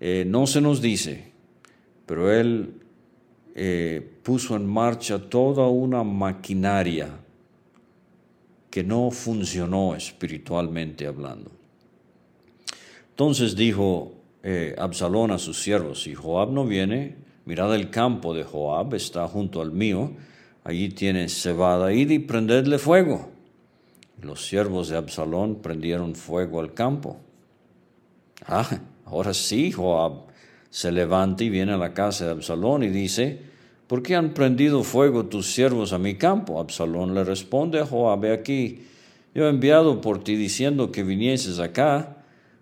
eh, 0.00 0.24
no 0.26 0.46
se 0.46 0.62
nos 0.62 0.80
dice, 0.80 1.32
pero 2.06 2.32
él 2.32 2.80
eh, 3.54 4.10
puso 4.22 4.56
en 4.56 4.66
marcha 4.66 5.18
toda 5.18 5.66
una 5.68 6.02
maquinaria 6.02 7.10
que 8.70 8.84
no 8.84 9.10
funcionó 9.10 9.94
espiritualmente 9.94 11.06
hablando. 11.06 11.50
Entonces 13.10 13.56
dijo 13.56 14.12
eh, 14.42 14.74
Absalón 14.78 15.30
a 15.30 15.38
sus 15.38 15.62
siervos, 15.62 16.02
si 16.02 16.14
Joab 16.14 16.52
no 16.52 16.66
viene, 16.66 17.16
Mirad 17.48 17.74
el 17.74 17.88
campo 17.88 18.34
de 18.34 18.44
Joab, 18.44 18.94
está 18.94 19.26
junto 19.26 19.62
al 19.62 19.72
mío, 19.72 20.12
allí 20.64 20.90
tiene 20.90 21.30
cebada, 21.30 21.94
id 21.94 22.10
y 22.10 22.18
prendedle 22.18 22.76
fuego. 22.76 23.30
los 24.20 24.46
siervos 24.46 24.90
de 24.90 24.98
Absalón 24.98 25.62
prendieron 25.62 26.14
fuego 26.14 26.60
al 26.60 26.74
campo. 26.74 27.16
Ah, 28.44 28.68
ahora 29.06 29.32
sí, 29.32 29.72
Joab 29.72 30.26
se 30.68 30.92
levanta 30.92 31.42
y 31.42 31.48
viene 31.48 31.72
a 31.72 31.78
la 31.78 31.94
casa 31.94 32.26
de 32.26 32.32
Absalón 32.32 32.82
y 32.82 32.88
dice, 32.88 33.40
¿por 33.88 34.02
qué 34.02 34.14
han 34.14 34.34
prendido 34.34 34.84
fuego 34.84 35.26
tus 35.26 35.52
siervos 35.52 35.92
a 35.92 35.98
mi 35.98 36.14
campo? 36.14 36.60
Absalón 36.60 37.14
le 37.14 37.24
responde 37.24 37.80
a 37.80 37.86
Joab, 37.86 38.20
ve 38.20 38.32
aquí, 38.32 38.82
yo 39.34 39.46
he 39.46 39.50
enviado 39.50 40.00
por 40.00 40.22
ti 40.22 40.36
diciendo 40.36 40.92
que 40.92 41.02
vinieses 41.02 41.58
acá 41.58 42.18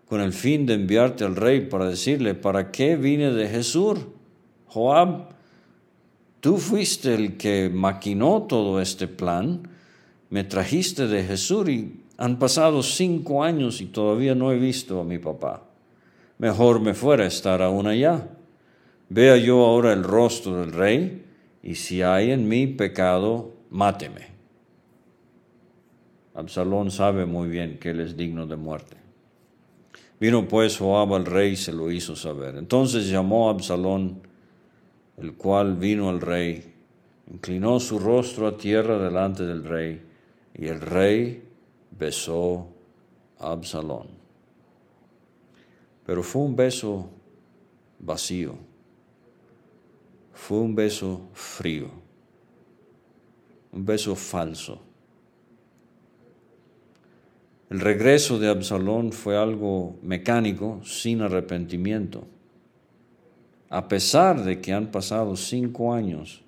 con 0.08 0.20
el 0.20 0.32
fin 0.32 0.64
de 0.64 0.74
enviarte 0.74 1.24
al 1.24 1.36
rey 1.36 1.62
para 1.62 1.88
decirle, 1.88 2.34
¿para 2.34 2.70
qué 2.70 2.96
vine 2.96 3.32
de 3.32 3.48
Jesús? 3.48 3.98
Joab, 4.68 5.28
tú 6.40 6.58
fuiste 6.58 7.14
el 7.14 7.36
que 7.36 7.68
maquinó 7.68 8.42
todo 8.42 8.80
este 8.80 9.08
plan, 9.08 9.68
me 10.30 10.44
trajiste 10.44 11.08
de 11.08 11.24
Jesús 11.24 11.68
y 11.68 12.00
han 12.18 12.38
pasado 12.38 12.82
cinco 12.82 13.42
años 13.42 13.80
y 13.80 13.86
todavía 13.86 14.34
no 14.34 14.52
he 14.52 14.58
visto 14.58 15.00
a 15.00 15.04
mi 15.04 15.18
papá. 15.18 15.64
Mejor 16.38 16.80
me 16.80 16.94
fuera 16.94 17.26
estar 17.26 17.62
aún 17.62 17.86
allá. 17.86 18.28
Vea 19.09 19.37
yo 19.37 19.64
ahora 19.64 19.92
el 19.92 20.03
rostro 20.03 20.61
del 20.61 20.73
rey 20.73 21.25
y 21.62 21.75
si 21.77 22.03
hay 22.03 22.31
en 22.31 22.49
mí 22.49 22.66
pecado, 22.66 23.53
máteme. 23.71 24.27
Absalón 26.35 26.90
sabe 26.90 27.25
muy 27.25 27.49
bien 27.49 27.79
que 27.79 27.90
él 27.90 28.01
es 28.01 28.16
digno 28.16 28.47
de 28.47 28.57
muerte. 28.57 28.97
Vino 30.19 30.49
pues 30.49 30.79
Joab 30.79 31.14
al 31.14 31.25
rey 31.25 31.53
y 31.53 31.57
se 31.57 31.73
lo 31.73 31.90
hizo 31.90 32.16
saber. 32.16 32.57
Entonces 32.57 33.09
llamó 33.09 33.49
a 33.49 33.53
Absalón 33.53 34.23
el 35.16 35.35
cual 35.35 35.77
vino 35.77 36.09
al 36.11 36.21
rey, 36.21 36.75
inclinó 37.31 37.81
su 37.81 37.99
rostro 37.99 38.47
a 38.47 38.57
tierra 38.57 38.99
delante 38.99 39.45
del 39.45 39.64
rey, 39.64 40.03
y 40.55 40.66
el 40.66 40.81
rey 40.81 41.42
besó 41.90 42.69
a 43.38 43.53
Absalón. 43.53 44.09
Pero 46.05 46.23
fue 46.23 46.42
un 46.42 46.55
beso 46.57 47.11
vacío, 47.99 48.57
fue 50.37 50.59
un 50.59 50.75
beso 50.75 51.31
frío, 51.33 51.88
un 53.72 53.85
beso 53.85 54.14
falso. 54.14 54.81
El 57.70 57.81
regreso 57.81 58.38
de 58.38 58.49
Absalón 58.49 59.12
fue 59.12 59.37
algo 59.37 59.96
mecánico, 60.03 60.81
sin 60.85 61.22
arrepentimiento. 61.22 62.29
A 63.70 63.88
pesar 63.88 64.44
de 64.44 64.61
que 64.61 64.72
han 64.72 64.92
pasado 64.92 65.35
cinco 65.37 65.94
años, 65.94 66.42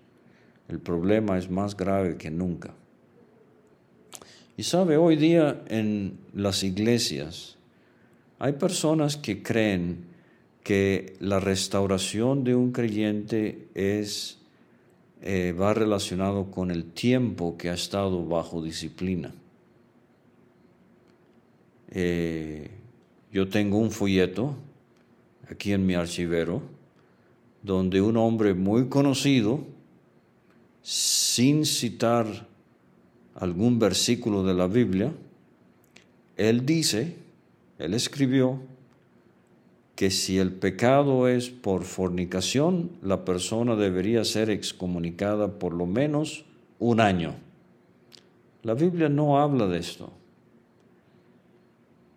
el 0.69 0.79
problema 0.79 1.39
es 1.39 1.51
más 1.51 1.77
grave 1.77 2.19
que 2.19 2.31
nunca. 2.31 2.75
Y 4.57 4.65
sabe, 4.65 4.99
hoy 4.99 5.17
día 5.17 5.63
en 5.69 6.19
las 6.35 6.63
iglesias 6.63 7.57
hay 8.39 8.53
personas 8.53 9.17
que 9.17 9.43
creen 9.43 10.05
que 10.69 11.17
la 11.21 11.41
restauración 11.41 12.45
de 12.45 12.55
un 12.55 12.73
creyente 12.73 13.69
es, 13.73 14.37
eh, 15.23 15.55
va 15.59 15.73
relacionado 15.73 16.51
con 16.51 16.71
el 16.71 16.85
tiempo 16.85 17.57
que 17.57 17.71
ha 17.71 17.73
estado 17.73 18.23
bajo 18.27 18.63
disciplina. 18.63 19.33
Eh, 21.91 22.71
yo 23.33 23.49
tengo 23.49 23.79
un 23.79 23.91
folleto 23.91 24.57
aquí 25.51 25.73
en 25.73 25.87
mi 25.87 25.95
archivero 25.95 26.61
donde 27.63 28.03
un 28.03 28.19
hombre 28.19 28.53
muy 28.53 28.91
conocido, 28.91 29.61
sin 30.83 31.65
citar 31.65 32.47
algún 33.37 33.79
versículo 33.79 34.45
de 34.45 34.53
la 34.53 34.67
Biblia, 34.67 35.15
él 36.37 36.67
dice, 36.67 37.15
él 37.79 37.95
escribió, 37.95 38.61
que 39.99 40.13
si 40.13 40.39
el 40.39 40.53
pecado 40.53 41.27
es 41.27 41.51
por 41.51 41.83
fornicación, 41.83 42.93
la 43.03 43.25
persona 43.25 43.75
debería 43.75 44.25
ser 44.25 44.49
excomunicada 44.49 45.59
por 45.59 45.75
lo 45.75 45.87
menos 45.87 46.45
un 46.79 47.01
año. 47.01 47.35
La 48.63 48.75
Biblia 48.75 49.09
no 49.09 49.41
habla 49.41 49.67
de 49.67 49.79
esto. 49.81 50.13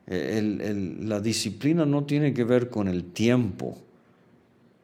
la 0.06 1.20
disciplina 1.22 1.84
no 1.84 2.04
tiene 2.04 2.36
que 2.36 2.44
ver 2.44 2.70
con 2.70 2.88
el 2.88 3.06
tiempo. 3.14 3.80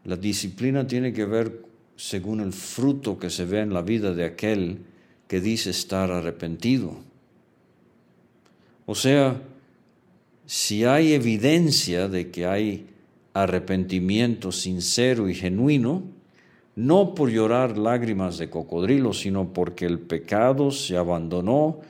La 0.04 0.16
disciplina 0.16 0.88
tiene 0.88 1.14
que 1.14 1.26
ver 1.26 1.66
según 1.98 2.40
el 2.40 2.52
fruto 2.52 3.20
que 3.20 3.30
se 3.30 3.46
ve 3.46 3.60
en 3.60 3.76
la 3.76 3.84
vida 3.84 4.16
de 4.16 4.26
aquel 4.26 4.80
que 5.28 5.40
dice 5.40 5.70
estar 5.70 6.10
arrepentido. 6.10 6.98
O 8.88 8.96
sea, 8.96 9.40
si 10.48 10.86
hay 10.86 11.12
evidencia 11.12 12.08
de 12.08 12.32
que 12.32 12.48
hay 12.48 12.88
arrepentimiento 13.34 14.54
sincero 14.54 15.30
y 15.30 15.36
genuino, 15.36 16.04
no 16.78 17.14
por 17.16 17.30
llorar 17.30 17.78
lágrimas 17.78 18.38
de 18.38 18.50
cocodrilo, 18.50 19.12
sino 19.12 19.52
porque 19.52 19.86
el 19.86 20.00
pecado 20.00 20.72
se 20.72 20.96
abandonó 20.96 21.82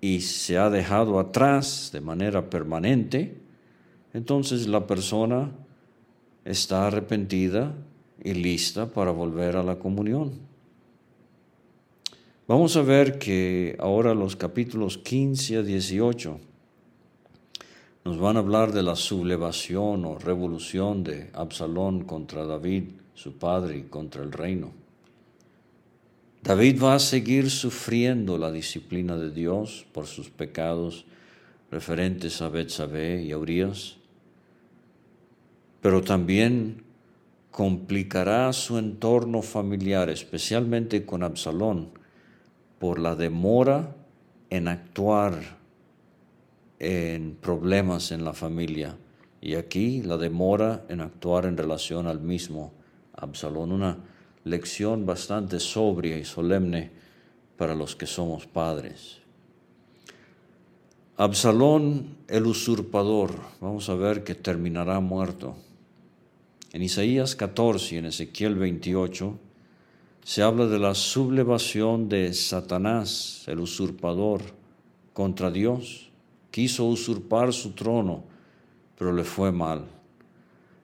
y 0.00 0.22
se 0.22 0.56
ha 0.56 0.70
dejado 0.70 1.20
atrás 1.20 1.90
de 1.92 2.00
manera 2.00 2.48
permanente, 2.48 3.36
entonces 4.14 4.66
la 4.66 4.86
persona 4.86 5.52
está 6.46 6.86
arrepentida 6.86 7.74
y 8.24 8.32
lista 8.32 8.86
para 8.86 9.10
volver 9.10 9.56
a 9.56 9.62
la 9.62 9.78
comunión. 9.78 10.32
Vamos 12.48 12.78
a 12.78 12.82
ver 12.82 13.18
que 13.18 13.76
ahora 13.78 14.14
los 14.14 14.36
capítulos 14.36 14.96
15 14.96 15.58
a 15.58 15.62
18 15.62 16.49
nos 18.10 18.18
van 18.18 18.36
a 18.36 18.40
hablar 18.40 18.72
de 18.72 18.82
la 18.82 18.96
sublevación 18.96 20.04
o 20.04 20.18
revolución 20.18 21.04
de 21.04 21.30
Absalón 21.32 22.02
contra 22.02 22.44
David, 22.44 22.88
su 23.14 23.34
padre, 23.34 23.78
y 23.78 23.82
contra 23.82 24.24
el 24.24 24.32
reino. 24.32 24.72
David 26.42 26.82
va 26.82 26.96
a 26.96 26.98
seguir 26.98 27.52
sufriendo 27.52 28.36
la 28.36 28.50
disciplina 28.50 29.16
de 29.16 29.30
Dios 29.30 29.86
por 29.92 30.08
sus 30.08 30.28
pecados 30.28 31.04
referentes 31.70 32.42
a 32.42 32.48
Betsabé 32.48 33.22
y 33.22 33.30
a 33.30 33.38
Urias, 33.38 33.94
pero 35.80 36.02
también 36.02 36.82
complicará 37.52 38.52
su 38.52 38.76
entorno 38.78 39.40
familiar, 39.40 40.10
especialmente 40.10 41.06
con 41.06 41.22
Absalón, 41.22 41.90
por 42.80 42.98
la 42.98 43.14
demora 43.14 43.94
en 44.50 44.66
actuar 44.66 45.59
en 46.80 47.36
problemas 47.36 48.10
en 48.10 48.24
la 48.24 48.32
familia 48.32 48.96
y 49.40 49.54
aquí 49.54 50.02
la 50.02 50.16
demora 50.16 50.84
en 50.88 51.02
actuar 51.02 51.44
en 51.44 51.56
relación 51.56 52.06
al 52.06 52.20
mismo 52.20 52.72
Absalón. 53.12 53.70
Una 53.72 53.98
lección 54.44 55.04
bastante 55.06 55.60
sobria 55.60 56.18
y 56.18 56.24
solemne 56.24 56.90
para 57.56 57.74
los 57.74 57.94
que 57.94 58.06
somos 58.06 58.46
padres. 58.46 59.18
Absalón 61.18 62.16
el 62.28 62.46
usurpador, 62.46 63.34
vamos 63.60 63.90
a 63.90 63.94
ver 63.94 64.24
que 64.24 64.34
terminará 64.34 65.00
muerto. 65.00 65.56
En 66.72 66.82
Isaías 66.82 67.36
14 67.36 67.96
y 67.96 67.98
en 67.98 68.06
Ezequiel 68.06 68.54
28 68.54 69.38
se 70.24 70.42
habla 70.42 70.66
de 70.66 70.78
la 70.78 70.94
sublevación 70.94 72.08
de 72.08 72.32
Satanás, 72.32 73.44
el 73.48 73.58
usurpador, 73.58 74.40
contra 75.12 75.50
Dios 75.50 76.09
quiso 76.50 76.86
usurpar 76.86 77.52
su 77.52 77.72
trono, 77.72 78.24
pero 78.98 79.12
le 79.12 79.24
fue 79.24 79.52
mal. 79.52 79.86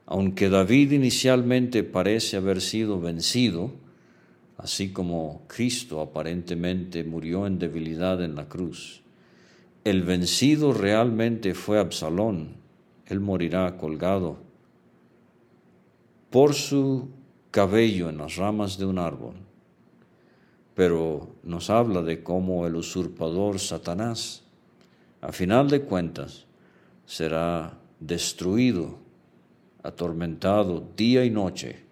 Aunque 0.07 0.49
David 0.49 0.93
inicialmente 0.93 1.83
parece 1.83 2.37
haber 2.37 2.61
sido 2.61 3.01
vencido, 3.01 3.73
así 4.57 4.93
como 4.93 5.43
Cristo 5.49 6.01
aparentemente 6.01 7.03
murió 7.05 7.47
en 7.47 7.59
debilidad 7.59 8.23
en 8.23 8.37
la 8.37 8.49
cruz, 8.49 9.03
el 9.85 10.03
vencido 10.03 10.73
realmente 10.73 11.55
fue 11.55 11.79
Absalón. 11.79 12.57
Él 13.07 13.21
morirá 13.21 13.77
colgado 13.77 14.39
por 16.31 16.55
su 16.55 17.09
cabello 17.51 18.09
en 18.09 18.19
las 18.19 18.37
ramas 18.37 18.79
de 18.79 18.87
un 18.87 18.99
árbol. 18.99 19.35
Pero 20.75 21.29
nos 21.43 21.71
habla 21.71 22.03
de 22.03 22.23
cómo 22.23 22.67
el 22.67 22.77
usurpador 22.77 23.59
Satanás 23.59 24.46
a 25.27 25.33
final 25.33 25.69
de 25.69 25.83
cuentas 25.83 26.47
será 27.05 27.77
destruido, 27.99 28.97
atormentado 29.83 30.87
día 30.97 31.25
y 31.25 31.31
noche 31.31 31.83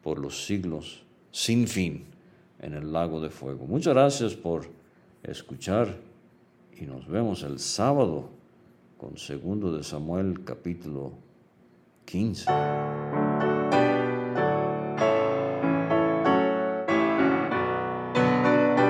por 0.00 0.20
los 0.20 0.46
siglos 0.46 1.02
sin 1.32 1.66
fin 1.66 2.04
en 2.60 2.74
el 2.74 2.92
lago 2.92 3.20
de 3.20 3.30
fuego. 3.30 3.66
Muchas 3.66 3.94
gracias 3.94 4.34
por 4.34 4.68
escuchar 5.24 5.96
y 6.80 6.86
nos 6.86 7.08
vemos 7.08 7.42
el 7.42 7.58
sábado 7.58 8.30
con 8.96 9.18
segundo 9.18 9.76
de 9.76 9.82
Samuel 9.82 10.44
capítulo 10.44 11.14
15. 12.04 12.48